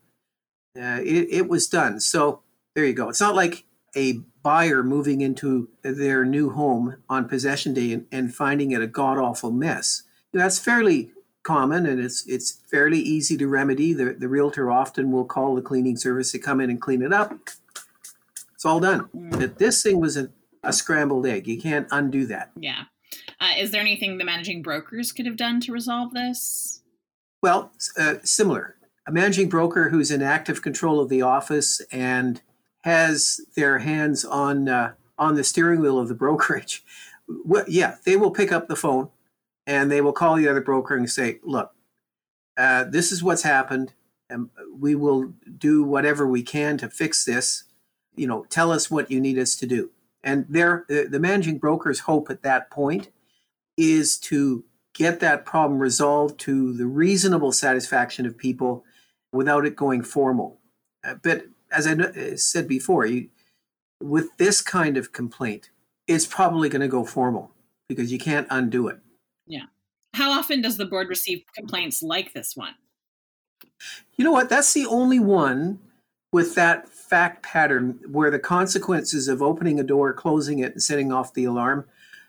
Uh, 0.78 1.00
it, 1.02 1.28
it 1.30 1.50
was 1.50 1.68
done. 1.68 2.00
So 2.00 2.42
there 2.76 2.86
you 2.86 2.94
go. 2.94 3.10
It's 3.10 3.22
not 3.22 3.36
like 3.36 3.66
a 3.96 4.20
buyer 4.44 4.84
moving 4.84 5.22
into 5.22 5.70
their 5.82 6.26
new 6.26 6.50
home 6.50 6.98
on 7.10 7.28
possession 7.28 7.74
day 7.74 7.94
and, 7.94 8.06
and 8.12 8.34
finding 8.34 8.72
it 8.72 8.82
a 8.82 8.88
god 8.88 9.18
awful 9.18 9.52
mess. 9.52 10.04
That's 10.34 10.60
fairly 10.60 11.12
common 11.44 11.88
and 11.88 12.00
it's 12.00 12.26
it's 12.28 12.60
fairly 12.70 13.00
easy 13.00 13.36
to 13.38 13.48
remedy. 13.48 13.94
The, 13.94 14.14
the 14.14 14.30
realtor 14.30 14.72
often 14.72 15.12
will 15.12 15.26
call 15.26 15.56
the 15.56 15.62
cleaning 15.62 15.98
service 15.98 16.32
to 16.32 16.40
come 16.40 16.62
in 16.62 16.70
and 16.70 16.82
clean 16.82 17.02
it 17.02 17.12
up. 17.12 17.34
It's 18.54 18.66
all 18.66 18.80
done. 18.80 19.10
Mm. 19.16 19.40
But 19.40 19.58
this 19.58 19.82
thing 19.84 20.00
was 20.00 20.18
a 20.18 20.30
a 20.64 20.74
scrambled 20.74 21.26
egg. 21.26 21.48
You 21.48 21.60
can't 21.60 21.88
undo 21.92 22.26
that. 22.28 22.52
Yeah. 22.60 22.84
Uh, 23.40 23.54
is 23.58 23.72
there 23.72 23.82
anything 23.82 24.18
the 24.18 24.24
managing 24.24 24.62
brokers 24.62 25.12
could 25.12 25.26
have 25.26 25.36
done 25.36 25.60
to 25.62 25.72
resolve 25.72 26.14
this? 26.14 26.82
Well, 27.42 27.72
uh, 27.98 28.16
similar. 28.24 28.76
A 29.08 29.12
managing 29.12 29.50
broker 29.50 29.90
who's 29.90 30.12
in 30.12 30.22
active 30.22 30.62
control 30.62 31.00
of 31.00 31.10
the 31.10 31.22
office 31.22 31.82
and 31.92 32.42
has 32.84 33.42
their 33.56 33.80
hands 33.80 34.24
on 34.24 34.70
uh, 34.70 34.94
on 35.18 35.36
the 35.36 35.44
steering 35.44 35.80
wheel 35.82 36.00
of 36.00 36.08
the 36.08 36.16
brokerage. 36.16 36.84
Well, 37.46 37.64
yeah, 37.66 37.96
they 38.04 38.18
will 38.18 38.32
pick 38.32 38.52
up 38.52 38.68
the 38.68 38.76
phone 38.76 39.10
and 39.66 39.90
they 39.90 40.02
will 40.02 40.12
call 40.12 40.36
the 40.36 40.50
other 40.50 40.60
broker 40.60 40.98
and 40.98 41.10
say, 41.10 41.40
"Look, 41.44 41.72
uh, 42.58 42.84
this 42.84 43.10
is 43.10 43.24
what's 43.24 43.44
happened, 43.44 43.94
and 44.30 44.50
we 44.78 44.96
will 44.96 45.34
do 45.58 45.82
whatever 45.82 46.28
we 46.28 46.44
can 46.44 46.78
to 46.80 46.90
fix 46.90 47.24
this. 47.24 47.64
You 48.18 48.28
know, 48.28 48.46
tell 48.50 48.70
us 48.70 48.92
what 48.92 49.10
you 49.10 49.22
need 49.22 49.38
us 49.38 49.56
to 49.58 49.66
do." 49.66 49.92
And 50.24 50.46
there, 50.48 50.86
the 50.88 51.20
managing 51.20 51.58
broker's 51.58 52.02
hope 52.02 52.30
at 52.30 52.44
that 52.44 52.70
point 52.70 53.10
is 53.78 54.18
to 54.20 54.64
get 54.94 55.20
that 55.20 55.46
problem 55.46 55.80
resolved 55.80 56.40
to 56.42 56.74
the 56.74 56.86
reasonable 56.86 57.52
satisfaction 57.52 58.26
of 58.26 58.38
people 58.38 58.84
without 59.32 59.66
it 59.66 59.76
going 59.76 60.04
formal. 60.04 60.60
Uh, 61.04 61.16
but 61.22 61.46
as 61.72 61.88
I 61.88 61.94
uh, 61.94 62.36
said 62.36 62.68
before, 62.68 63.06
you, 63.06 63.30
with 64.02 64.36
this 64.38 64.62
kind 64.62 64.98
of 64.98 65.12
complaint, 65.12 65.70
it's 66.08 66.28
probably 66.28 66.70
going 66.70 66.82
to 66.82 66.88
go 66.88 67.06
formal 67.06 67.52
because 67.88 68.12
you 68.12 68.20
can't 68.20 68.48
undo 68.50 68.88
it. 68.88 69.00
Yeah. 69.48 69.66
How 70.14 70.32
often 70.32 70.62
does 70.62 70.78
the 70.78 70.86
board 70.86 71.08
receive 71.08 71.44
complaints 71.56 72.04
like 72.04 72.34
this 72.34 72.56
one? 72.56 72.76
You 74.16 74.26
know 74.26 74.32
what? 74.32 74.50
That's 74.50 74.74
the 74.74 74.86
only 74.86 75.20
one 75.20 75.80
with 76.34 76.56
that 76.56 76.90
fact 77.12 77.44
pattern 77.44 78.00
where 78.10 78.32
the 78.32 78.40
consequences 78.40 79.28
of 79.28 79.42
opening 79.42 79.82
a 79.82 79.84
door, 79.84 80.14
closing 80.14 80.60
it, 80.60 80.72
and 80.72 80.82
setting 80.82 81.12
off 81.12 81.34
the 81.34 81.44
alarm 81.44 81.84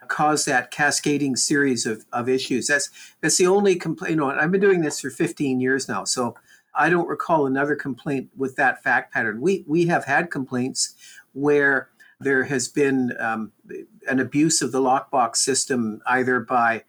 cause 0.09 0.45
that 0.45 0.73
cascading 0.73 1.37
series 1.37 1.87
of, 1.87 2.05
of 2.13 2.29
issues. 2.29 2.67
That's 2.67 2.91
that's 3.21 3.39
the 3.39 3.47
only 3.47 3.77
complaint. 3.77 4.11
You 4.11 4.17
know, 4.17 4.29
I've 4.29 4.51
been 4.51 4.61
doing 4.61 4.81
this 4.81 4.99
for 5.01 5.09
15 5.09 5.61
years 5.61 5.89
now, 5.89 6.03
so 6.03 6.35
I 6.75 6.91
don't 6.91 7.09
recall 7.09 7.47
another 7.47 7.77
complaint 7.77 8.31
with 8.37 8.57
that 8.57 8.83
fact 8.83 9.15
pattern. 9.15 9.41
We 9.41 9.65
we 9.69 9.87
have 9.87 10.05
had 10.05 10.33
complaints 10.33 10.95
where 11.33 11.89
There 12.21 12.45
has 12.45 12.69
been 12.69 13.15
um, 13.19 13.53
an 14.09 14.21
abuse 14.21 14.63
of 14.63 14.73
the 14.73 14.81
lockbox 14.81 15.37
system 15.37 16.03
either 16.07 16.41
by 16.41 16.85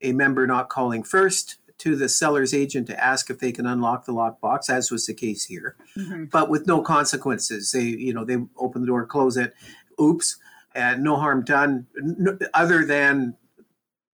a 0.00 0.12
member 0.12 0.46
not 0.46 0.68
calling 0.68 1.02
first 1.02 1.57
to 1.78 1.94
the 1.94 2.08
seller's 2.08 2.52
agent 2.52 2.86
to 2.88 3.02
ask 3.04 3.30
if 3.30 3.38
they 3.38 3.52
can 3.52 3.66
unlock 3.66 4.04
the 4.04 4.12
lockbox, 4.12 4.68
as 4.68 4.90
was 4.90 5.06
the 5.06 5.14
case 5.14 5.44
here, 5.44 5.76
mm-hmm. 5.96 6.24
but 6.24 6.50
with 6.50 6.66
no 6.66 6.82
consequences. 6.82 7.70
They, 7.72 7.82
you 7.82 8.12
know, 8.12 8.24
they 8.24 8.36
open 8.56 8.82
the 8.82 8.88
door, 8.88 9.06
close 9.06 9.36
it. 9.36 9.54
Oops, 10.00 10.36
and 10.74 11.02
no 11.02 11.16
harm 11.16 11.44
done, 11.44 11.86
no, 11.96 12.38
other 12.54 12.84
than 12.84 13.36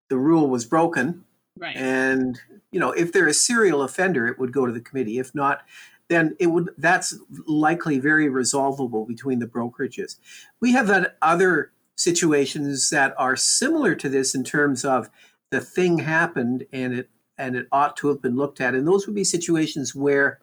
the 0.09 0.19
rule 0.19 0.49
was 0.49 0.65
broken. 0.65 1.25
Right. 1.59 1.77
And 1.77 2.41
you 2.71 2.81
know, 2.81 2.93
if 2.93 3.13
they're 3.13 3.29
a 3.29 3.35
serial 3.35 3.83
offender, 3.83 4.27
it 4.27 4.39
would 4.39 4.53
go 4.53 4.67
to 4.67 4.73
the 4.73 4.81
committee. 4.81 5.19
If 5.19 5.35
not, 5.35 5.63
then 6.09 6.37
it 6.39 6.49
would. 6.49 6.71
That's 6.79 7.17
likely 7.47 7.99
very 7.99 8.29
resolvable 8.29 9.05
between 9.07 9.39
the 9.39 9.47
brokerages. 9.47 10.17
We 10.61 10.73
have 10.73 10.89
had 10.89 11.13
other 11.21 11.73
situations 11.97 12.91
that 12.91 13.15
are 13.19 13.37
similar 13.37 13.95
to 13.95 14.09
this 14.09 14.35
in 14.35 14.45
terms 14.45 14.85
of 14.85 15.11
the 15.51 15.61
thing 15.61 15.99
happened 15.99 16.67
and 16.73 16.95
it 16.95 17.11
and 17.39 17.57
it 17.57 17.67
ought 17.73 17.97
to 17.99 18.09
have 18.09 18.23
been 18.23 18.37
looked 18.37 18.61
at. 18.61 18.75
And 18.75 18.87
those 18.87 19.07
would 19.07 19.15
be 19.15 19.25
situations 19.25 19.95
where 19.95 20.39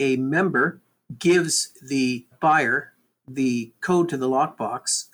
a 0.00 0.16
member 0.16 0.80
gives 1.18 1.72
the 1.88 2.26
buyer 2.40 2.92
the 3.28 3.72
code 3.80 4.08
to 4.08 4.16
the 4.16 4.28
lockbox 4.28 5.06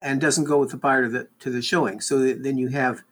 and 0.00 0.20
doesn't 0.20 0.44
go 0.44 0.58
with 0.58 0.70
the 0.70 0.76
buyer 0.76 1.04
to 1.04 1.08
the, 1.08 1.28
to 1.40 1.50
the 1.50 1.62
showing. 1.62 2.00
So 2.00 2.32
then 2.34 2.56
you 2.56 2.68
have 2.68 3.02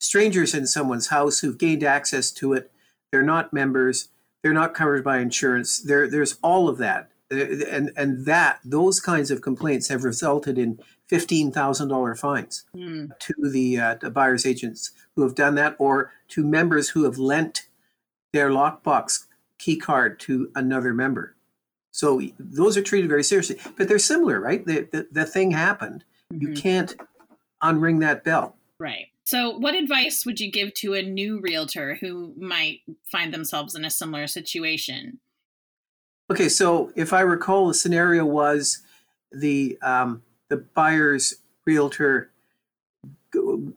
strangers 0.00 0.54
in 0.54 0.66
someone's 0.66 1.08
house 1.08 1.40
who've 1.40 1.58
gained 1.58 1.82
access 1.82 2.30
to 2.32 2.52
it. 2.52 2.70
They're 3.10 3.22
not 3.22 3.52
members. 3.52 4.08
They're 4.42 4.52
not 4.52 4.74
covered 4.74 5.02
by 5.02 5.18
insurance. 5.18 5.78
There, 5.78 6.08
there's 6.08 6.38
all 6.42 6.68
of 6.68 6.78
that, 6.78 7.10
and 7.30 7.90
and 7.96 8.24
that 8.26 8.60
those 8.64 9.00
kinds 9.00 9.30
of 9.30 9.40
complaints 9.40 9.88
have 9.88 10.04
resulted 10.04 10.58
in 10.58 10.78
fifteen 11.08 11.50
thousand 11.50 11.88
dollar 11.88 12.14
fines 12.14 12.64
mm. 12.74 13.10
to 13.18 13.34
the, 13.50 13.78
uh, 13.78 13.94
the 14.00 14.10
buyer's 14.10 14.46
agents 14.46 14.92
who 15.14 15.22
have 15.22 15.34
done 15.34 15.54
that, 15.56 15.76
or 15.78 16.12
to 16.28 16.44
members 16.44 16.90
who 16.90 17.04
have 17.04 17.18
lent 17.18 17.66
their 18.32 18.50
lockbox 18.50 19.26
key 19.58 19.76
card 19.76 20.20
to 20.20 20.50
another 20.54 20.92
member. 20.92 21.34
So 21.90 22.20
those 22.38 22.76
are 22.76 22.82
treated 22.82 23.08
very 23.08 23.24
seriously, 23.24 23.58
but 23.76 23.88
they're 23.88 23.98
similar, 23.98 24.40
right? 24.40 24.64
The 24.64 24.88
the, 24.92 25.08
the 25.10 25.26
thing 25.26 25.50
happened. 25.50 26.04
Mm-hmm. 26.32 26.46
You 26.46 26.54
can't 26.54 26.94
unring 27.62 28.00
that 28.00 28.24
bell. 28.24 28.56
Right. 28.78 29.06
So, 29.24 29.58
what 29.58 29.74
advice 29.74 30.24
would 30.24 30.38
you 30.38 30.52
give 30.52 30.72
to 30.74 30.94
a 30.94 31.02
new 31.02 31.40
realtor 31.40 31.96
who 31.96 32.32
might 32.36 32.82
find 33.10 33.34
themselves 33.34 33.74
in 33.74 33.84
a 33.84 33.90
similar 33.90 34.28
situation? 34.28 35.18
Okay, 36.30 36.48
so 36.48 36.92
if 36.96 37.12
I 37.12 37.20
recall, 37.20 37.68
the 37.68 37.74
scenario 37.74 38.24
was 38.24 38.82
the 39.32 39.78
um, 39.82 40.22
the 40.48 40.56
buyer's 40.56 41.34
realtor 41.64 42.30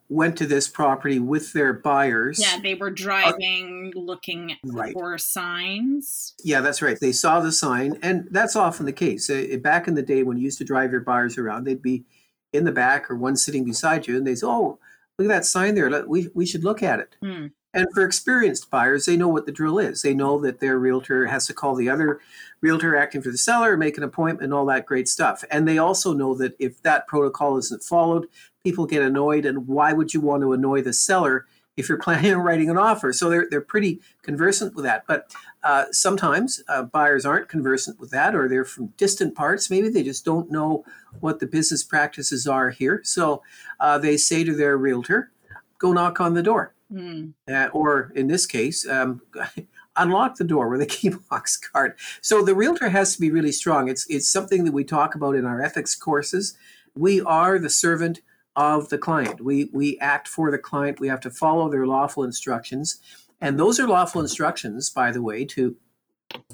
went 0.07 0.37
to 0.37 0.45
this 0.45 0.67
property 0.67 1.19
with 1.19 1.53
their 1.53 1.73
buyers. 1.73 2.39
Yeah, 2.39 2.59
they 2.61 2.75
were 2.75 2.89
driving, 2.89 3.91
uh, 3.95 3.99
looking 3.99 4.55
right. 4.63 4.93
for 4.93 5.17
signs. 5.17 6.33
Yeah, 6.43 6.61
that's 6.61 6.81
right. 6.81 6.99
They 6.99 7.11
saw 7.11 7.39
the 7.39 7.51
sign, 7.51 7.99
and 8.01 8.27
that's 8.31 8.55
often 8.55 8.85
the 8.85 8.93
case. 8.93 9.29
Uh, 9.29 9.57
back 9.61 9.87
in 9.87 9.95
the 9.95 10.01
day 10.01 10.23
when 10.23 10.37
you 10.37 10.43
used 10.43 10.59
to 10.59 10.63
drive 10.63 10.91
your 10.91 11.01
buyers 11.01 11.37
around, 11.37 11.65
they'd 11.65 11.81
be 11.81 12.05
in 12.53 12.63
the 12.63 12.71
back 12.71 13.11
or 13.11 13.15
one 13.15 13.35
sitting 13.35 13.65
beside 13.65 14.07
you, 14.07 14.17
and 14.17 14.25
they 14.25 14.35
say, 14.35 14.47
"Oh, 14.47 14.79
look 15.17 15.25
at 15.25 15.35
that 15.35 15.45
sign 15.45 15.75
there. 15.75 16.05
We, 16.07 16.29
we 16.33 16.45
should 16.45 16.63
look 16.63 16.81
at 16.81 16.99
it. 16.99 17.15
Mm. 17.23 17.51
And 17.73 17.87
for 17.93 18.03
experienced 18.03 18.71
buyers, 18.71 19.05
they 19.05 19.15
know 19.15 19.27
what 19.27 19.45
the 19.45 19.51
drill 19.51 19.77
is. 19.77 20.01
They 20.01 20.15
know 20.15 20.39
that 20.41 20.59
their 20.59 20.79
realtor 20.79 21.27
has 21.27 21.45
to 21.47 21.53
call 21.53 21.75
the 21.75 21.89
other 21.89 22.19
realtor 22.61 22.95
acting 22.95 23.21
for 23.21 23.29
the 23.29 23.37
seller, 23.37 23.77
make 23.77 23.95
an 23.97 24.03
appointment, 24.03 24.53
all 24.53 24.65
that 24.65 24.87
great 24.87 25.07
stuff. 25.07 25.43
And 25.51 25.67
they 25.67 25.77
also 25.77 26.13
know 26.13 26.33
that 26.35 26.55
if 26.57 26.81
that 26.81 27.07
protocol 27.07 27.57
isn't 27.57 27.83
followed, 27.83 28.27
people 28.63 28.87
get 28.87 29.03
annoyed. 29.03 29.45
And 29.45 29.67
why 29.67 29.93
would 29.93 30.15
you 30.15 30.21
want 30.21 30.41
to 30.41 30.53
annoy 30.53 30.81
the 30.81 30.93
seller 30.93 31.45
if 31.77 31.87
you're 31.87 31.97
planning 32.01 32.33
on 32.33 32.41
writing 32.41 32.71
an 32.71 32.77
offer? 32.77 33.13
So 33.13 33.29
they're, 33.29 33.47
they're 33.47 33.61
pretty 33.61 34.01
conversant 34.23 34.73
with 34.73 34.85
that. 34.85 35.03
But 35.07 35.31
uh, 35.61 35.85
sometimes 35.91 36.63
uh, 36.69 36.83
buyers 36.83 37.23
aren't 37.23 37.49
conversant 37.49 37.99
with 37.99 38.09
that, 38.09 38.33
or 38.33 38.49
they're 38.49 38.65
from 38.65 38.87
distant 38.97 39.35
parts. 39.35 39.69
Maybe 39.69 39.89
they 39.89 40.03
just 40.03 40.25
don't 40.25 40.49
know 40.49 40.85
what 41.19 41.39
the 41.39 41.45
business 41.45 41.83
practices 41.83 42.47
are 42.47 42.71
here. 42.71 43.01
So 43.03 43.43
uh, 43.79 43.99
they 43.99 44.17
say 44.17 44.43
to 44.43 44.55
their 44.55 44.75
realtor, 44.75 45.31
go 45.77 45.93
knock 45.93 46.19
on 46.19 46.33
the 46.33 46.41
door. 46.41 46.73
Mm. 46.91 47.33
or 47.71 48.11
in 48.15 48.27
this 48.27 48.47
case, 48.47 48.87
um, 48.87 49.21
unlock 49.95 50.37
the 50.37 50.43
door 50.43 50.69
with 50.69 50.81
a 50.81 50.85
key 50.87 51.11
box 51.29 51.55
card. 51.55 51.93
So 52.21 52.43
the 52.43 52.55
realtor 52.55 52.89
has 52.89 53.13
to 53.13 53.21
be 53.21 53.29
really 53.29 53.51
strong. 53.51 53.89
It's, 53.89 54.07
it's 54.09 54.29
something 54.29 54.63
that 54.65 54.73
we 54.73 54.83
talk 54.83 55.13
about 55.13 55.35
in 55.35 55.45
our 55.45 55.61
ethics 55.61 55.95
courses. 55.95 56.57
We 56.95 57.21
are 57.21 57.59
the 57.59 57.69
servant 57.69 58.21
of 58.55 58.89
the 58.89 58.97
client. 58.97 59.41
We, 59.41 59.69
we 59.71 59.99
act 59.99 60.27
for 60.27 60.49
the 60.49 60.57
client. 60.57 60.99
We 60.99 61.07
have 61.09 61.21
to 61.21 61.29
follow 61.29 61.69
their 61.69 61.85
lawful 61.85 62.23
instructions. 62.23 62.97
And 63.39 63.59
those 63.59 63.79
are 63.79 63.87
lawful 63.87 64.21
instructions, 64.21 64.89
by 64.89 65.11
the 65.11 65.21
way, 65.21 65.45
to 65.45 65.75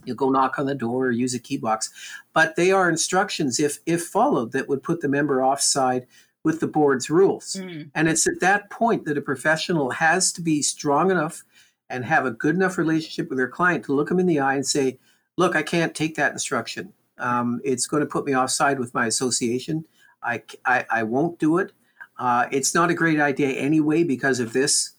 you 0.06 0.16
go 0.16 0.30
knock 0.30 0.58
on 0.58 0.66
the 0.66 0.76
door 0.76 1.08
or 1.08 1.12
use 1.12 1.34
a 1.34 1.40
key 1.40 1.58
box. 1.58 1.90
But 2.34 2.56
they 2.56 2.72
are 2.72 2.90
instructions, 2.90 3.60
if 3.60 3.80
if 3.86 4.04
followed, 4.04 4.52
that 4.52 4.70
would 4.70 4.84
put 4.84 5.02
the 5.02 5.10
member 5.10 5.44
offside 5.44 6.08
with 6.46 6.62
the 6.62 6.68
board's 6.68 7.10
rules. 7.10 7.58
Mm. 7.60 7.92
And 7.94 8.08
it's 8.08 8.26
at 8.26 8.40
that 8.40 8.70
point 8.70 9.04
that 9.06 9.18
a 9.18 9.22
professional 9.22 9.90
has 9.92 10.32
to 10.34 10.42
be 10.42 10.62
strong 10.62 11.12
enough 11.12 11.44
and 11.90 12.06
have 12.06 12.26
a 12.26 12.32
good 12.32 12.56
enough 12.56 12.78
relationship 12.78 13.28
with 13.30 13.38
their 13.38 13.50
client 13.50 13.84
to 13.86 13.94
look 13.94 14.08
them 14.08 14.20
in 14.20 14.26
the 14.26 14.40
eye 14.40 14.56
and 14.56 14.66
say, 14.66 14.98
"Look, 15.38 15.56
I 15.56 15.64
can't 15.64 15.94
take 15.94 16.16
that 16.16 16.32
instruction. 16.32 16.94
Um, 17.18 17.60
it's 17.64 17.88
going 17.88 18.02
to 18.02 18.08
put 18.08 18.26
me 18.26 18.36
offside 18.36 18.80
with 18.80 18.94
my 18.94 19.08
association. 19.08 19.86
I 20.24 20.42
I, 20.66 20.86
I 20.90 21.04
won't 21.04 21.40
do 21.40 21.58
it. 21.58 21.74
Uh, 22.18 22.48
it's 22.52 22.74
not 22.74 22.90
a 22.90 22.94
great 22.94 23.20
idea 23.20 23.50
anyway 23.50 24.04
because 24.04 24.40
of 24.40 24.54
this." 24.54 24.92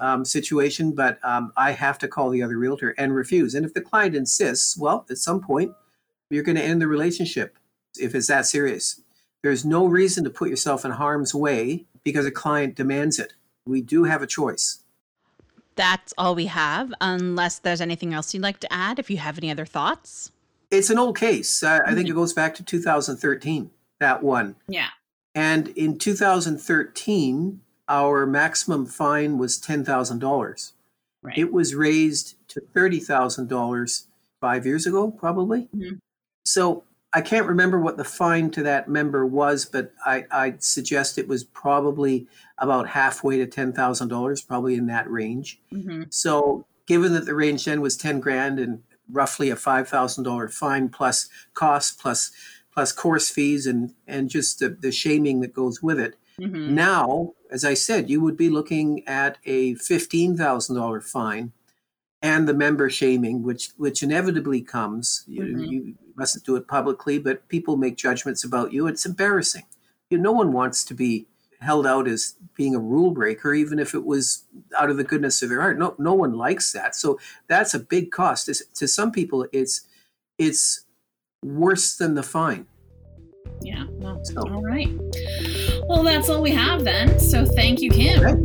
um, 0.00 0.24
situation, 0.24 0.92
but 0.92 1.18
um, 1.22 1.52
I 1.56 1.72
have 1.72 1.98
to 1.98 2.08
call 2.08 2.30
the 2.30 2.42
other 2.42 2.56
realtor 2.56 2.94
and 2.98 3.14
refuse. 3.14 3.54
And 3.54 3.64
if 3.66 3.74
the 3.74 3.82
client 3.82 4.16
insists, 4.16 4.76
well, 4.76 5.06
at 5.10 5.18
some 5.18 5.40
point, 5.40 5.72
you're 6.30 6.42
going 6.42 6.56
to 6.56 6.64
end 6.64 6.80
the 6.80 6.88
relationship 6.88 7.58
if 7.98 8.14
it's 8.14 8.28
that 8.28 8.46
serious. 8.46 9.02
There's 9.42 9.64
no 9.64 9.86
reason 9.86 10.24
to 10.24 10.30
put 10.30 10.50
yourself 10.50 10.84
in 10.84 10.92
harm's 10.92 11.34
way 11.34 11.86
because 12.04 12.26
a 12.26 12.30
client 12.30 12.74
demands 12.74 13.18
it. 13.18 13.34
We 13.66 13.80
do 13.80 14.04
have 14.04 14.22
a 14.22 14.26
choice. 14.26 14.82
That's 15.76 16.12
all 16.18 16.34
we 16.34 16.46
have, 16.46 16.92
unless 17.00 17.58
there's 17.58 17.80
anything 17.80 18.12
else 18.12 18.34
you'd 18.34 18.42
like 18.42 18.60
to 18.60 18.72
add, 18.72 18.98
if 18.98 19.08
you 19.08 19.16
have 19.18 19.38
any 19.38 19.50
other 19.50 19.64
thoughts. 19.64 20.30
It's 20.70 20.90
an 20.90 20.98
old 20.98 21.16
case. 21.16 21.62
Uh, 21.62 21.80
I 21.86 21.94
think 21.94 22.08
it 22.08 22.14
goes 22.14 22.32
back 22.32 22.54
to 22.56 22.62
2013, 22.62 23.70
that 23.98 24.22
one. 24.22 24.56
Yeah. 24.68 24.88
And 25.34 25.68
in 25.68 25.98
2013, 25.98 27.60
our 27.88 28.26
maximum 28.26 28.86
fine 28.86 29.38
was 29.38 29.58
$10,000. 29.58 30.72
Right. 31.22 31.38
It 31.38 31.52
was 31.52 31.74
raised 31.74 32.36
to 32.48 32.60
$30,000 32.60 34.06
five 34.40 34.66
years 34.66 34.86
ago, 34.86 35.10
probably. 35.10 35.68
Mm-hmm. 35.74 35.96
So 36.44 36.84
I 37.12 37.20
can't 37.20 37.46
remember 37.46 37.80
what 37.80 37.96
the 37.96 38.04
fine 38.04 38.50
to 38.52 38.62
that 38.62 38.88
member 38.88 39.26
was, 39.26 39.64
but 39.64 39.92
I, 40.06 40.24
I'd 40.30 40.62
suggest 40.62 41.18
it 41.18 41.26
was 41.26 41.42
probably 41.42 42.28
about 42.58 42.88
halfway 42.88 43.38
to 43.38 43.46
$10,000, 43.46 44.46
probably 44.46 44.76
in 44.76 44.86
that 44.86 45.10
range. 45.10 45.60
Mm-hmm. 45.72 46.04
So 46.10 46.66
given 46.86 47.12
that 47.14 47.26
the 47.26 47.34
range 47.34 47.64
then 47.64 47.80
was 47.80 47.96
10 47.96 48.20
grand 48.20 48.60
and 48.60 48.82
roughly 49.10 49.50
a 49.50 49.56
$5,000 49.56 50.52
fine 50.52 50.88
plus 50.88 51.28
costs 51.54 51.90
plus 52.00 52.30
plus 52.72 52.92
course 52.92 53.28
fees 53.28 53.66
and, 53.66 53.94
and 54.06 54.30
just 54.30 54.60
the, 54.60 54.68
the 54.68 54.92
shaming 54.92 55.40
that 55.40 55.52
goes 55.52 55.82
with 55.82 55.98
it, 55.98 56.14
Mm-hmm. 56.40 56.74
Now, 56.74 57.34
as 57.50 57.64
I 57.64 57.74
said, 57.74 58.08
you 58.08 58.20
would 58.20 58.36
be 58.36 58.48
looking 58.48 59.06
at 59.06 59.38
a 59.44 59.74
$15,000 59.74 61.02
fine 61.02 61.52
and 62.22 62.48
the 62.48 62.54
member 62.54 62.88
shaming, 62.90 63.42
which 63.42 63.70
which 63.76 64.02
inevitably 64.02 64.62
comes. 64.62 65.24
Mm-hmm. 65.28 65.58
You, 65.58 65.70
you, 65.82 65.94
mustn't 66.20 66.44
do 66.44 66.54
it 66.56 66.68
publicly, 66.68 67.18
but 67.18 67.48
people 67.48 67.78
make 67.78 67.96
judgments 67.96 68.44
about 68.44 68.74
you. 68.74 68.86
It's 68.86 69.06
embarrassing. 69.06 69.64
You 70.10 70.18
know, 70.18 70.24
no 70.24 70.32
one 70.32 70.52
wants 70.52 70.84
to 70.84 70.94
be 70.94 71.26
held 71.60 71.86
out 71.86 72.06
as 72.06 72.36
being 72.54 72.74
a 72.74 72.78
rule 72.78 73.10
breaker, 73.10 73.54
even 73.54 73.78
if 73.78 73.94
it 73.94 74.04
was 74.04 74.44
out 74.78 74.90
of 74.90 74.98
the 74.98 75.04
goodness 75.04 75.42
of 75.42 75.48
their 75.48 75.62
heart. 75.62 75.78
No, 75.78 75.94
no 75.98 76.12
one 76.12 76.34
likes 76.34 76.72
that. 76.72 76.94
So 76.94 77.18
that's 77.48 77.72
a 77.72 77.78
big 77.78 78.10
cost. 78.10 78.46
To, 78.46 78.54
to 78.74 78.86
some 78.86 79.10
people, 79.10 79.46
it's 79.52 79.86
it's 80.38 80.84
worse 81.42 81.96
than 81.96 82.14
the 82.14 82.22
fine. 82.22 82.66
Yeah. 83.62 83.84
Well, 83.88 84.22
so. 84.24 84.42
All 84.42 84.62
right. 84.62 84.90
Well, 85.88 86.02
that's 86.02 86.28
all 86.28 86.42
we 86.42 86.50
have 86.50 86.84
then. 86.84 87.18
So 87.18 87.46
thank 87.46 87.80
you, 87.80 87.90
Kim. 87.90 88.44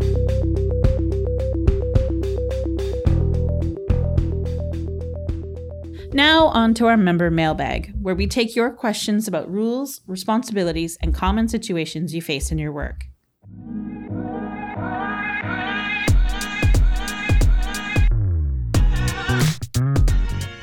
Now, 6.15 6.45
on 6.45 6.73
to 6.75 6.87
our 6.87 6.95
member 6.95 7.29
mailbag, 7.29 7.93
where 8.01 8.15
we 8.15 8.25
take 8.25 8.55
your 8.55 8.71
questions 8.71 9.27
about 9.27 9.51
rules, 9.51 9.99
responsibilities, 10.07 10.97
and 11.01 11.13
common 11.13 11.49
situations 11.49 12.15
you 12.15 12.21
face 12.21 12.53
in 12.53 12.57
your 12.57 12.71
work. 12.71 13.07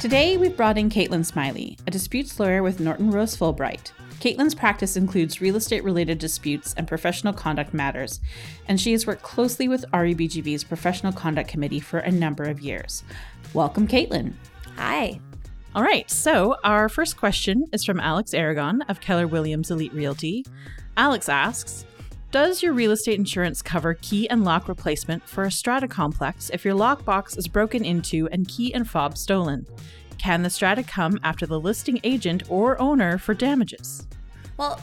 Today, 0.00 0.38
we've 0.38 0.56
brought 0.56 0.78
in 0.78 0.88
Caitlin 0.88 1.26
Smiley, 1.26 1.76
a 1.86 1.90
disputes 1.90 2.40
lawyer 2.40 2.62
with 2.62 2.80
Norton 2.80 3.10
Rose 3.10 3.36
Fulbright. 3.36 3.92
Caitlin's 4.20 4.54
practice 4.54 4.96
includes 4.96 5.42
real 5.42 5.56
estate 5.56 5.84
related 5.84 6.16
disputes 6.18 6.72
and 6.78 6.88
professional 6.88 7.34
conduct 7.34 7.74
matters, 7.74 8.20
and 8.68 8.80
she 8.80 8.92
has 8.92 9.06
worked 9.06 9.22
closely 9.22 9.68
with 9.68 9.84
REBGV's 9.92 10.64
Professional 10.64 11.12
Conduct 11.12 11.50
Committee 11.50 11.78
for 11.78 11.98
a 11.98 12.10
number 12.10 12.44
of 12.44 12.60
years. 12.60 13.04
Welcome, 13.52 13.86
Caitlin. 13.86 14.32
Hi. 14.78 15.20
All 15.74 15.82
right, 15.82 16.10
so 16.10 16.56
our 16.64 16.90
first 16.90 17.16
question 17.16 17.64
is 17.72 17.82
from 17.82 17.98
Alex 17.98 18.34
Aragon 18.34 18.82
of 18.82 19.00
Keller 19.00 19.26
Williams 19.26 19.70
Elite 19.70 19.94
Realty. 19.94 20.44
Alex 20.98 21.30
asks 21.30 21.86
Does 22.30 22.62
your 22.62 22.74
real 22.74 22.90
estate 22.90 23.18
insurance 23.18 23.62
cover 23.62 23.94
key 23.94 24.28
and 24.28 24.44
lock 24.44 24.68
replacement 24.68 25.26
for 25.26 25.44
a 25.44 25.50
strata 25.50 25.88
complex 25.88 26.50
if 26.50 26.62
your 26.62 26.74
lockbox 26.74 27.38
is 27.38 27.48
broken 27.48 27.86
into 27.86 28.28
and 28.28 28.46
key 28.48 28.74
and 28.74 28.86
fob 28.86 29.16
stolen? 29.16 29.66
Can 30.18 30.42
the 30.42 30.50
strata 30.50 30.82
come 30.82 31.18
after 31.22 31.46
the 31.46 31.58
listing 31.58 31.98
agent 32.04 32.42
or 32.50 32.78
owner 32.78 33.16
for 33.16 33.32
damages? 33.32 34.06
Well, 34.58 34.78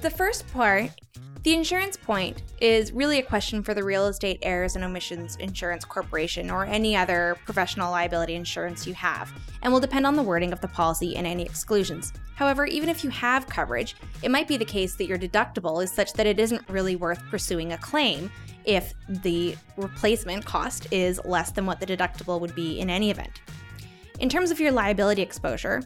the 0.00 0.10
first 0.10 0.52
part, 0.52 0.90
the 1.42 1.54
insurance 1.54 1.96
point, 1.96 2.42
is 2.60 2.92
really 2.92 3.18
a 3.18 3.22
question 3.22 3.64
for 3.64 3.74
the 3.74 3.82
Real 3.82 4.06
Estate 4.06 4.38
Errors 4.42 4.76
and 4.76 4.84
Omissions 4.84 5.34
Insurance 5.36 5.84
Corporation 5.84 6.50
or 6.50 6.64
any 6.64 6.94
other 6.94 7.36
professional 7.44 7.90
liability 7.90 8.36
insurance 8.36 8.86
you 8.86 8.94
have, 8.94 9.32
and 9.62 9.72
will 9.72 9.80
depend 9.80 10.06
on 10.06 10.14
the 10.14 10.22
wording 10.22 10.52
of 10.52 10.60
the 10.60 10.68
policy 10.68 11.16
and 11.16 11.26
any 11.26 11.42
exclusions. 11.42 12.12
However, 12.36 12.64
even 12.66 12.88
if 12.88 13.02
you 13.02 13.10
have 13.10 13.48
coverage, 13.48 13.96
it 14.22 14.30
might 14.30 14.46
be 14.46 14.56
the 14.56 14.64
case 14.64 14.94
that 14.94 15.06
your 15.06 15.18
deductible 15.18 15.82
is 15.82 15.90
such 15.90 16.12
that 16.12 16.26
it 16.26 16.38
isn't 16.38 16.68
really 16.68 16.94
worth 16.94 17.20
pursuing 17.28 17.72
a 17.72 17.78
claim 17.78 18.30
if 18.64 18.94
the 19.08 19.56
replacement 19.76 20.44
cost 20.44 20.86
is 20.92 21.20
less 21.24 21.50
than 21.50 21.66
what 21.66 21.80
the 21.80 21.86
deductible 21.86 22.40
would 22.40 22.54
be 22.54 22.78
in 22.78 22.88
any 22.88 23.10
event. 23.10 23.40
In 24.20 24.28
terms 24.28 24.52
of 24.52 24.60
your 24.60 24.70
liability 24.70 25.22
exposure, 25.22 25.82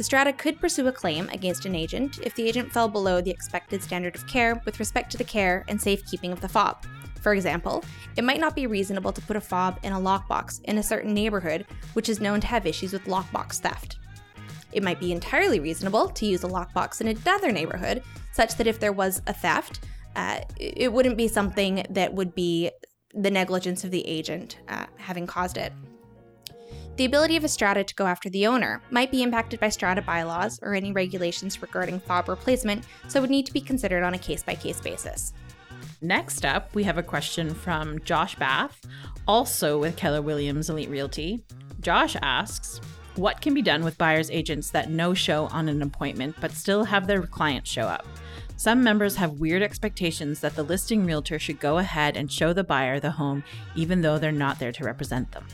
the 0.00 0.04
strata 0.04 0.32
could 0.32 0.58
pursue 0.58 0.86
a 0.86 0.92
claim 0.92 1.28
against 1.28 1.66
an 1.66 1.74
agent 1.74 2.20
if 2.22 2.34
the 2.34 2.48
agent 2.48 2.72
fell 2.72 2.88
below 2.88 3.20
the 3.20 3.30
expected 3.30 3.82
standard 3.82 4.16
of 4.16 4.26
care 4.26 4.62
with 4.64 4.80
respect 4.80 5.12
to 5.12 5.18
the 5.18 5.24
care 5.24 5.62
and 5.68 5.78
safekeeping 5.78 6.32
of 6.32 6.40
the 6.40 6.48
fob. 6.48 6.86
For 7.20 7.34
example, 7.34 7.84
it 8.16 8.24
might 8.24 8.40
not 8.40 8.56
be 8.56 8.66
reasonable 8.66 9.12
to 9.12 9.20
put 9.20 9.36
a 9.36 9.42
fob 9.42 9.78
in 9.82 9.92
a 9.92 10.00
lockbox 10.00 10.64
in 10.64 10.78
a 10.78 10.82
certain 10.82 11.12
neighborhood 11.12 11.66
which 11.92 12.08
is 12.08 12.18
known 12.18 12.40
to 12.40 12.46
have 12.46 12.64
issues 12.64 12.94
with 12.94 13.04
lockbox 13.04 13.60
theft. 13.60 13.98
It 14.72 14.82
might 14.82 15.00
be 15.00 15.12
entirely 15.12 15.60
reasonable 15.60 16.08
to 16.08 16.24
use 16.24 16.44
a 16.44 16.48
lockbox 16.48 17.02
in 17.02 17.08
another 17.08 17.52
neighborhood, 17.52 18.02
such 18.32 18.54
that 18.54 18.66
if 18.66 18.80
there 18.80 18.92
was 18.92 19.20
a 19.26 19.34
theft, 19.34 19.80
uh, 20.16 20.40
it 20.56 20.90
wouldn't 20.90 21.18
be 21.18 21.28
something 21.28 21.84
that 21.90 22.14
would 22.14 22.34
be 22.34 22.70
the 23.12 23.30
negligence 23.30 23.84
of 23.84 23.90
the 23.90 24.08
agent 24.08 24.60
uh, 24.70 24.86
having 24.96 25.26
caused 25.26 25.58
it. 25.58 25.74
The 26.96 27.04
ability 27.06 27.36
of 27.36 27.44
a 27.44 27.48
strata 27.48 27.82
to 27.82 27.94
go 27.94 28.06
after 28.06 28.28
the 28.28 28.46
owner 28.46 28.82
might 28.90 29.10
be 29.10 29.22
impacted 29.22 29.58
by 29.58 29.70
strata 29.70 30.02
bylaws 30.02 30.58
or 30.62 30.74
any 30.74 30.92
regulations 30.92 31.62
regarding 31.62 32.00
fob 32.00 32.28
replacement, 32.28 32.84
so 33.08 33.18
it 33.18 33.22
would 33.22 33.30
need 33.30 33.46
to 33.46 33.52
be 33.52 33.60
considered 33.60 34.02
on 34.02 34.14
a 34.14 34.18
case 34.18 34.42
by 34.42 34.54
case 34.54 34.80
basis. 34.80 35.32
Next 36.02 36.44
up, 36.44 36.74
we 36.74 36.84
have 36.84 36.98
a 36.98 37.02
question 37.02 37.54
from 37.54 37.98
Josh 38.00 38.34
Bath, 38.36 38.80
also 39.26 39.78
with 39.78 39.96
Keller 39.96 40.20
Williams 40.22 40.68
Elite 40.68 40.90
Realty. 40.90 41.42
Josh 41.80 42.16
asks, 42.20 42.80
what 43.16 43.40
can 43.40 43.54
be 43.54 43.62
done 43.62 43.82
with 43.82 43.98
buyer's 43.98 44.30
agents 44.30 44.70
that 44.70 44.90
no 44.90 45.14
show 45.14 45.46
on 45.46 45.68
an 45.68 45.82
appointment 45.82 46.36
but 46.40 46.52
still 46.52 46.84
have 46.84 47.06
their 47.06 47.22
client 47.22 47.66
show 47.66 47.82
up? 47.82 48.06
Some 48.56 48.82
members 48.82 49.16
have 49.16 49.40
weird 49.40 49.62
expectations 49.62 50.40
that 50.40 50.54
the 50.54 50.62
listing 50.62 51.06
realtor 51.06 51.38
should 51.38 51.60
go 51.60 51.78
ahead 51.78 52.16
and 52.16 52.30
show 52.30 52.52
the 52.52 52.64
buyer 52.64 53.00
the 53.00 53.10
home 53.10 53.42
even 53.74 54.02
though 54.02 54.18
they're 54.18 54.32
not 54.32 54.58
there 54.58 54.72
to 54.72 54.84
represent 54.84 55.32
them. 55.32 55.46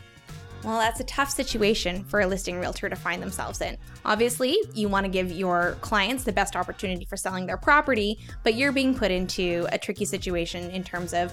Well, 0.67 0.81
that's 0.81 0.99
a 0.99 1.05
tough 1.05 1.31
situation 1.31 2.03
for 2.03 2.23
a 2.23 2.27
listing 2.27 2.59
realtor 2.59 2.89
to 2.89 2.97
find 2.97 3.23
themselves 3.23 3.61
in. 3.61 3.79
Obviously, 4.05 4.59
you 4.75 4.89
want 4.89 5.05
to 5.07 5.09
give 5.09 5.31
your 5.31 5.77
clients 5.81 6.25
the 6.25 6.33
best 6.33 6.57
opportunity 6.57 7.05
for 7.05 7.17
selling 7.17 7.47
their 7.47 7.57
property, 7.57 8.19
but 8.43 8.57
you're 8.57 8.73
being 8.73 8.93
put 8.93 9.13
into 9.13 9.69
a 9.71 9.79
tricky 9.79 10.05
situation 10.05 10.69
in 10.73 10.83
terms 10.83 11.15
of 11.15 11.33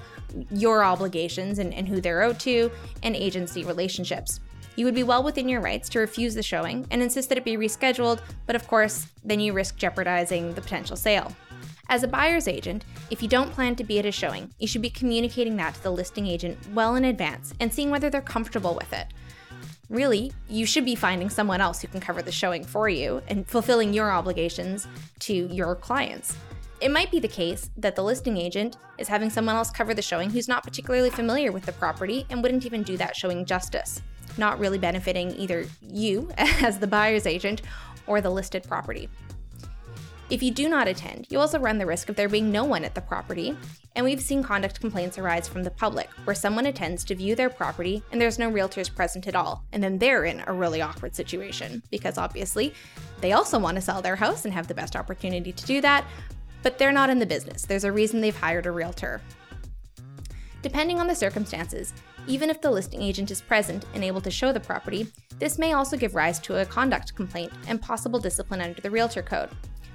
your 0.52 0.84
obligations 0.84 1.58
and, 1.58 1.74
and 1.74 1.88
who 1.88 2.00
they're 2.00 2.22
owed 2.22 2.40
to 2.42 2.70
and 3.02 3.16
agency 3.16 3.64
relationships. 3.64 4.40
You 4.76 4.86
would 4.86 4.94
be 4.94 5.02
well 5.02 5.24
within 5.24 5.50
your 5.50 5.62
rights 5.62 5.90
to 5.90 6.00
refuse 6.00 6.36
the 6.36 6.44
showing 6.44 6.86
and 6.92 7.02
insist 7.02 7.30
that 7.30 7.38
it 7.40 7.44
be 7.44 7.58
rescheduled, 7.58 8.22
but 8.46 8.56
of 8.56 8.68
course, 8.68 9.08
then 9.24 9.40
you 9.40 9.54
risk 9.54 9.78
jeopardizing 9.78 10.54
the 10.54 10.62
potential 10.62 10.96
sale. 10.96 11.36
As 11.90 12.04
a 12.04 12.08
buyer's 12.08 12.48
agent, 12.48 12.86
if 13.10 13.24
you 13.24 13.28
don't 13.28 13.52
plan 13.52 13.76
to 13.78 13.84
be 13.84 13.98
at 13.98 14.06
a 14.06 14.12
showing, 14.12 14.54
you 14.60 14.68
should 14.68 14.84
be 14.84 14.92
communicating 14.92 15.58
that 15.58 15.74
to 15.74 15.84
the 15.84 15.92
listing 15.92 16.28
agent 16.28 16.60
well 16.72 16.96
in 16.96 17.06
advance 17.06 17.56
and 17.60 17.74
seeing 17.74 17.90
whether 17.90 18.12
they're 18.12 18.22
comfortable 18.22 18.76
with 18.76 18.94
it. 18.94 19.08
Really, 19.94 20.32
you 20.50 20.66
should 20.66 20.86
be 20.86 20.96
finding 20.96 21.30
someone 21.30 21.62
else 21.62 21.80
who 21.80 21.88
can 21.88 22.00
cover 22.00 22.24
the 22.24 22.32
showing 22.32 22.64
for 22.64 22.90
you 22.90 23.22
and 23.28 23.48
fulfilling 23.48 23.94
your 23.94 24.12
obligations 24.12 24.88
to 25.20 25.34
your 25.34 25.76
clients. 25.76 26.36
It 26.82 26.90
might 26.90 27.12
be 27.12 27.20
the 27.20 27.28
case 27.28 27.70
that 27.78 27.96
the 27.96 28.04
listing 28.04 28.36
agent 28.36 28.78
is 28.98 29.08
having 29.08 29.30
someone 29.30 29.56
else 29.56 29.70
cover 29.70 29.94
the 29.94 30.02
showing 30.02 30.32
who's 30.32 30.48
not 30.48 30.64
particularly 30.64 31.12
familiar 31.12 31.52
with 31.52 31.68
the 31.68 31.74
property 31.74 32.26
and 32.32 32.42
wouldn't 32.42 32.66
even 32.66 32.82
do 32.82 32.98
that 32.98 33.16
showing 33.16 33.46
justice, 33.46 34.02
not 34.36 34.58
really 34.58 34.80
benefiting 34.80 35.30
either 35.36 35.68
you 35.80 36.32
as 36.38 36.80
the 36.80 36.88
buyer's 36.88 37.28
agent 37.28 37.62
or 38.08 38.20
the 38.20 38.32
listed 38.32 38.64
property. 38.64 39.10
If 40.30 40.42
you 40.42 40.52
do 40.52 40.70
not 40.70 40.88
attend, 40.88 41.28
you 41.30 41.38
also 41.38 41.60
run 41.60 41.78
the 41.78 41.86
risk 41.86 42.08
of 42.08 42.16
there 42.16 42.30
being 42.30 42.52
no 42.52 42.64
one 42.64 42.86
at 42.86 42.96
the 42.96 43.02
property, 43.02 43.58
and 43.96 44.06
we've 44.06 44.22
seen 44.22 44.42
conduct 44.42 44.80
complaints 44.80 45.18
arise 45.18 45.48
from 45.48 45.64
the 45.64 45.70
public 45.70 46.10
where 46.24 46.36
someone 46.36 46.66
attends 46.66 47.04
to 47.04 47.16
view 47.16 47.36
their 47.36 47.50
property 47.50 48.02
and 48.12 48.20
there's 48.20 48.40
no 48.40 48.50
realtors 48.50 48.94
present 48.94 49.28
at 49.28 49.36
all, 49.36 49.66
and 49.74 49.84
then 49.84 49.98
they're 49.98 50.24
in 50.24 50.42
a 50.48 50.54
really 50.54 50.82
awkward 50.82 51.14
situation 51.14 51.84
because 51.92 52.18
obviously 52.18 52.74
they 53.20 53.34
also 53.34 53.60
want 53.60 53.76
to 53.76 53.82
sell 53.82 54.02
their 54.02 54.16
house 54.16 54.46
and 54.46 54.54
have 54.54 54.68
the 54.68 54.74
best 54.74 54.96
opportunity 54.96 55.52
to 55.52 55.66
do 55.66 55.82
that, 55.82 56.06
but 56.64 56.78
they're 56.78 56.94
not 56.94 57.10
in 57.10 57.20
the 57.20 57.26
business. 57.26 57.64
There's 57.66 57.84
a 57.84 57.92
reason 57.92 58.22
they've 58.22 58.36
hired 58.36 58.66
a 58.66 58.72
realtor. 58.72 59.22
Depending 60.62 61.00
on 61.00 61.08
the 61.08 61.16
circumstances, 61.16 61.94
even 62.28 62.50
if 62.50 62.62
the 62.62 62.72
listing 62.72 63.02
agent 63.02 63.30
is 63.30 63.42
present 63.42 63.86
and 63.94 64.04
able 64.04 64.22
to 64.22 64.32
show 64.32 64.54
the 64.54 64.60
property, 64.60 65.06
this 65.38 65.60
may 65.60 65.74
also 65.74 65.98
give 65.98 66.16
rise 66.16 66.40
to 66.40 66.62
a 66.62 66.66
conduct 66.66 67.14
complaint 67.14 67.52
and 67.68 67.82
possible 67.82 68.20
discipline 68.20 68.62
under 68.62 68.80
the 68.80 68.90
Realtor 68.90 69.22
Code. 69.22 69.50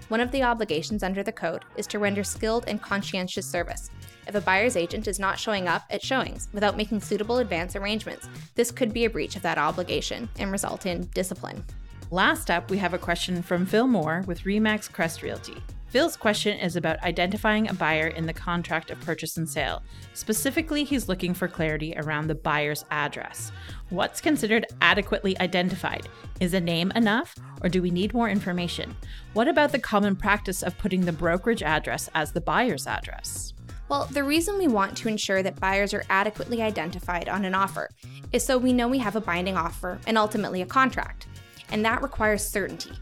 One 0.09 0.21
of 0.21 0.31
the 0.33 0.43
obligations 0.43 1.03
under 1.03 1.23
the 1.23 1.33
code 1.33 1.67
is 1.77 1.87
to 1.89 1.99
render 1.99 2.25
skilled 2.25 2.65
and 2.67 2.81
conscientious 2.81 3.45
service. 3.45 3.91
If 4.27 4.35
a 4.35 4.41
buyer's 4.41 4.75
agent 4.75 5.07
is 5.07 5.19
not 5.19 5.39
showing 5.39 5.69
up 5.69 5.85
at 5.91 6.03
showings 6.03 6.49
without 6.55 6.79
making 6.79 7.03
suitable 7.03 7.39
advance 7.39 7.77
arrangements, 7.77 8.27
this 8.55 8.71
could 8.71 8.95
be 8.95 9.05
a 9.05 9.11
breach 9.11 9.37
of 9.37 9.43
that 9.43 9.59
obligation 9.59 10.31
and 10.39 10.51
result 10.51 10.87
in 10.87 11.09
discipline. 11.15 11.63
Last 12.11 12.51
up, 12.51 12.71
we 12.71 12.79
have 12.79 12.95
a 12.95 12.99
question 12.99 13.43
from 13.43 13.67
Phil 13.67 13.87
Moore 13.87 14.25
with 14.27 14.45
Remax 14.45 14.91
Crest 14.91 15.23
Realty. 15.23 15.63
Phil's 15.89 16.17
question 16.17 16.59
is 16.59 16.75
about 16.75 17.03
identifying 17.03 17.69
a 17.69 17.75
buyer 17.75 18.07
in 18.07 18.25
the 18.25 18.33
contract 18.33 18.91
of 18.91 18.99
purchase 19.03 19.37
and 19.37 19.47
sale. 19.47 19.83
Specifically, 20.15 20.85
he's 20.85 21.07
looking 21.07 21.35
for 21.35 21.49
clarity 21.49 21.93
around 21.99 22.27
the 22.27 22.35
buyer's 22.35 22.87
address. 22.91 23.53
What's 23.91 24.23
considered 24.23 24.65
adequately 24.81 25.39
identified? 25.39 26.09
Is 26.41 26.55
a 26.55 26.61
name 26.61 26.93
enough, 26.93 27.35
or 27.63 27.69
do 27.69 27.83
we 27.83 27.91
need 27.91 28.15
more 28.15 28.31
information? 28.31 28.97
What 29.35 29.47
about 29.47 29.73
the 29.73 29.79
common 29.79 30.17
practice 30.17 30.63
of 30.63 30.79
putting 30.79 31.03
the 31.03 31.13
brokerage 31.13 31.63
address 31.63 32.09
as 32.15 32.33
the 32.33 32.41
buyer's 32.41 32.87
address? 32.87 33.53
Well, 33.91 34.07
the 34.07 34.25
reason 34.25 34.57
we 34.57 34.69
want 34.69 34.97
to 34.99 35.09
ensure 35.09 35.43
that 35.43 35.61
buyers 35.61 35.93
are 35.93 36.05
adequately 36.09 36.63
identified 36.63 37.29
on 37.29 37.45
an 37.45 37.55
offer 37.55 37.91
is 38.33 38.43
so 38.43 38.57
we 38.57 38.73
know 38.73 38.89
we 38.89 38.99
have 38.99 39.17
a 39.17 39.21
binding 39.21 39.59
offer 39.59 39.99
and 40.07 40.17
ultimately 40.17 40.63
a 40.63 40.67
contract. 40.67 41.27
And 41.71 41.85
that 41.85 42.03
requires 42.03 42.47
certainty. 42.47 42.93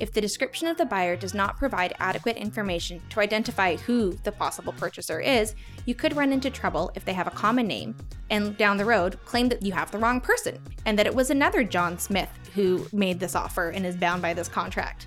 If 0.00 0.12
the 0.12 0.20
description 0.22 0.66
of 0.66 0.78
the 0.78 0.86
buyer 0.86 1.14
does 1.14 1.34
not 1.34 1.58
provide 1.58 1.94
adequate 1.98 2.38
information 2.38 3.02
to 3.10 3.20
identify 3.20 3.76
who 3.76 4.12
the 4.24 4.32
possible 4.32 4.72
purchaser 4.72 5.20
is, 5.20 5.54
you 5.84 5.94
could 5.94 6.16
run 6.16 6.32
into 6.32 6.48
trouble 6.48 6.90
if 6.94 7.04
they 7.04 7.12
have 7.12 7.26
a 7.26 7.32
common 7.32 7.66
name 7.66 7.94
and 8.30 8.56
down 8.56 8.78
the 8.78 8.84
road 8.84 9.22
claim 9.26 9.50
that 9.50 9.62
you 9.62 9.72
have 9.72 9.90
the 9.90 9.98
wrong 9.98 10.18
person 10.18 10.58
and 10.86 10.98
that 10.98 11.06
it 11.06 11.14
was 11.14 11.28
another 11.28 11.62
John 11.62 11.98
Smith 11.98 12.30
who 12.54 12.86
made 12.94 13.20
this 13.20 13.36
offer 13.36 13.68
and 13.68 13.84
is 13.84 13.94
bound 13.94 14.22
by 14.22 14.32
this 14.32 14.48
contract. 14.48 15.06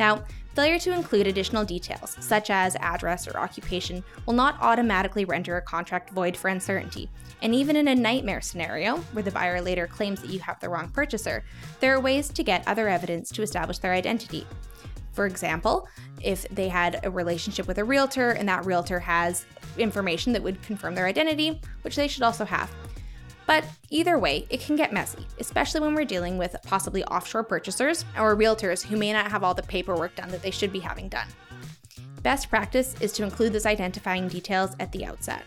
Now, 0.00 0.24
failure 0.58 0.76
to 0.76 0.92
include 0.92 1.28
additional 1.28 1.64
details, 1.64 2.16
such 2.18 2.50
as 2.50 2.74
address 2.80 3.28
or 3.28 3.38
occupation, 3.38 4.02
will 4.26 4.34
not 4.34 4.60
automatically 4.60 5.24
render 5.24 5.56
a 5.56 5.62
contract 5.62 6.10
void 6.10 6.36
for 6.36 6.48
uncertainty. 6.48 7.08
And 7.42 7.54
even 7.54 7.76
in 7.76 7.86
a 7.86 7.94
nightmare 7.94 8.40
scenario, 8.40 8.96
where 9.12 9.22
the 9.22 9.30
buyer 9.30 9.60
later 9.60 9.86
claims 9.86 10.20
that 10.20 10.30
you 10.30 10.40
have 10.40 10.58
the 10.58 10.68
wrong 10.68 10.88
purchaser, 10.88 11.44
there 11.78 11.94
are 11.94 12.00
ways 12.00 12.28
to 12.30 12.42
get 12.42 12.66
other 12.66 12.88
evidence 12.88 13.30
to 13.30 13.42
establish 13.42 13.78
their 13.78 13.92
identity. 13.92 14.48
For 15.12 15.26
example, 15.26 15.86
if 16.20 16.48
they 16.48 16.68
had 16.68 16.98
a 17.04 17.10
relationship 17.10 17.68
with 17.68 17.78
a 17.78 17.84
realtor 17.84 18.30
and 18.30 18.48
that 18.48 18.66
realtor 18.66 18.98
has 18.98 19.46
information 19.76 20.32
that 20.32 20.42
would 20.42 20.60
confirm 20.62 20.96
their 20.96 21.06
identity, 21.06 21.60
which 21.82 21.94
they 21.94 22.08
should 22.08 22.24
also 22.24 22.44
have. 22.44 22.68
But 23.48 23.64
either 23.88 24.18
way, 24.18 24.46
it 24.50 24.60
can 24.60 24.76
get 24.76 24.92
messy, 24.92 25.26
especially 25.40 25.80
when 25.80 25.94
we're 25.94 26.04
dealing 26.04 26.36
with 26.36 26.54
possibly 26.66 27.02
offshore 27.04 27.44
purchasers 27.44 28.04
or 28.18 28.36
realtors 28.36 28.84
who 28.84 28.98
may 28.98 29.10
not 29.10 29.30
have 29.30 29.42
all 29.42 29.54
the 29.54 29.62
paperwork 29.62 30.14
done 30.14 30.28
that 30.32 30.42
they 30.42 30.50
should 30.50 30.70
be 30.70 30.80
having 30.80 31.08
done. 31.08 31.26
Best 32.22 32.50
practice 32.50 32.94
is 33.00 33.10
to 33.14 33.22
include 33.22 33.54
those 33.54 33.64
identifying 33.64 34.28
details 34.28 34.76
at 34.78 34.92
the 34.92 35.06
outset. 35.06 35.44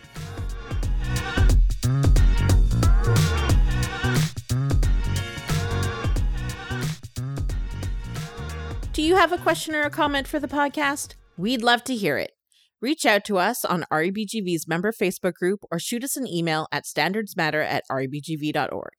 Do 8.94 9.04
you 9.04 9.16
have 9.16 9.32
a 9.32 9.38
question 9.38 9.76
or 9.76 9.84
a 9.84 9.92
comment 9.92 10.28
for 10.28 10.40
the 10.40 10.48
podcast? 10.48 11.14
We'd 11.38 11.62
love 11.62 11.84
to 11.84 11.96
hear 11.96 12.18
it. 12.18 12.34
Reach 12.82 13.06
out 13.06 13.24
to 13.26 13.38
us 13.38 13.64
on 13.64 13.86
REBGV's 13.92 14.68
member 14.68 14.92
Facebook 14.92 15.36
group 15.36 15.60
or 15.72 15.78
shoot 15.78 16.04
us 16.04 16.18
an 16.18 16.28
email 16.28 16.68
at 16.72 16.86
standardsmatter 16.86 17.64
at 17.64 17.84
rebgv.org. 17.92 18.90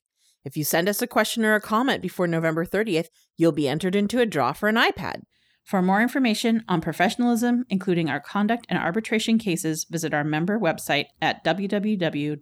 If 0.45 0.57
you 0.57 0.63
send 0.65 0.89
us 0.89 1.03
a 1.03 1.07
question 1.07 1.45
or 1.45 1.55
a 1.55 1.61
comment 1.61 2.01
before 2.01 2.27
November 2.29 2.65
30th, 2.65 3.09
you'll 3.37 3.53
be 3.53 3.69
entered 3.69 3.97
into 3.97 4.21
a 4.21 4.27
draw 4.27 4.53
for 4.53 4.69
an 4.69 4.77
iPad. 4.77 5.23
For 5.65 5.83
more 5.83 6.01
information 6.03 6.65
on 6.69 6.81
professionalism, 6.81 7.65
including 7.69 8.09
our 8.09 8.21
conduct 8.21 8.67
and 8.69 8.79
arbitration 8.79 9.39
cases, 9.39 9.85
visit 9.89 10.15
our 10.15 10.25
member 10.25 10.59
website 10.59 11.07
at 11.21 11.45
www.rebgv.ca. 11.45 12.41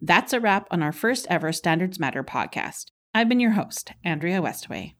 That's 0.00 0.32
a 0.32 0.40
wrap 0.40 0.68
on 0.70 0.82
our 0.82 0.92
first 0.92 1.26
ever 1.28 1.52
Standards 1.52 1.98
Matter 1.98 2.22
podcast. 2.22 2.86
I've 3.12 3.28
been 3.28 3.40
your 3.40 3.50
host, 3.52 3.92
Andrea 4.04 4.40
Westaway. 4.40 4.94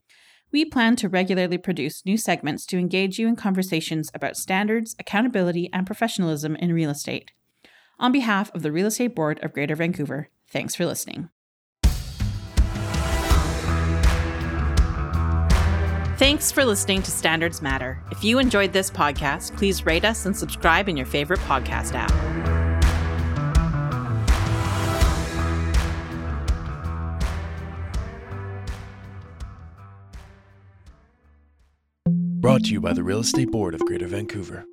We 0.50 0.64
plan 0.64 0.96
to 0.96 1.08
regularly 1.08 1.58
produce 1.58 2.04
new 2.06 2.16
segments 2.16 2.64
to 2.66 2.78
engage 2.78 3.18
you 3.18 3.28
in 3.28 3.36
conversations 3.36 4.10
about 4.14 4.36
standards, 4.36 4.96
accountability, 4.98 5.68
and 5.72 5.86
professionalism 5.86 6.56
in 6.56 6.72
real 6.72 6.90
estate. 6.90 7.32
On 7.98 8.12
behalf 8.12 8.50
of 8.54 8.62
the 8.62 8.72
Real 8.72 8.86
Estate 8.86 9.14
Board 9.14 9.42
of 9.42 9.52
Greater 9.52 9.74
Vancouver, 9.74 10.30
thanks 10.50 10.74
for 10.74 10.86
listening. 10.86 11.28
Thanks 16.16 16.50
for 16.50 16.64
listening 16.64 17.02
to 17.02 17.10
Standards 17.12 17.62
Matter. 17.62 18.02
If 18.10 18.24
you 18.24 18.38
enjoyed 18.38 18.72
this 18.72 18.90
podcast, 18.90 19.56
please 19.56 19.86
rate 19.86 20.04
us 20.04 20.26
and 20.26 20.36
subscribe 20.36 20.88
in 20.88 20.96
your 20.96 21.06
favorite 21.06 21.40
podcast 21.40 21.94
app. 21.94 22.57
Brought 32.48 32.64
to 32.64 32.72
you 32.72 32.80
by 32.80 32.94
the 32.94 33.02
Real 33.02 33.20
Estate 33.20 33.50
Board 33.50 33.74
of 33.74 33.80
Greater 33.80 34.06
Vancouver. 34.06 34.64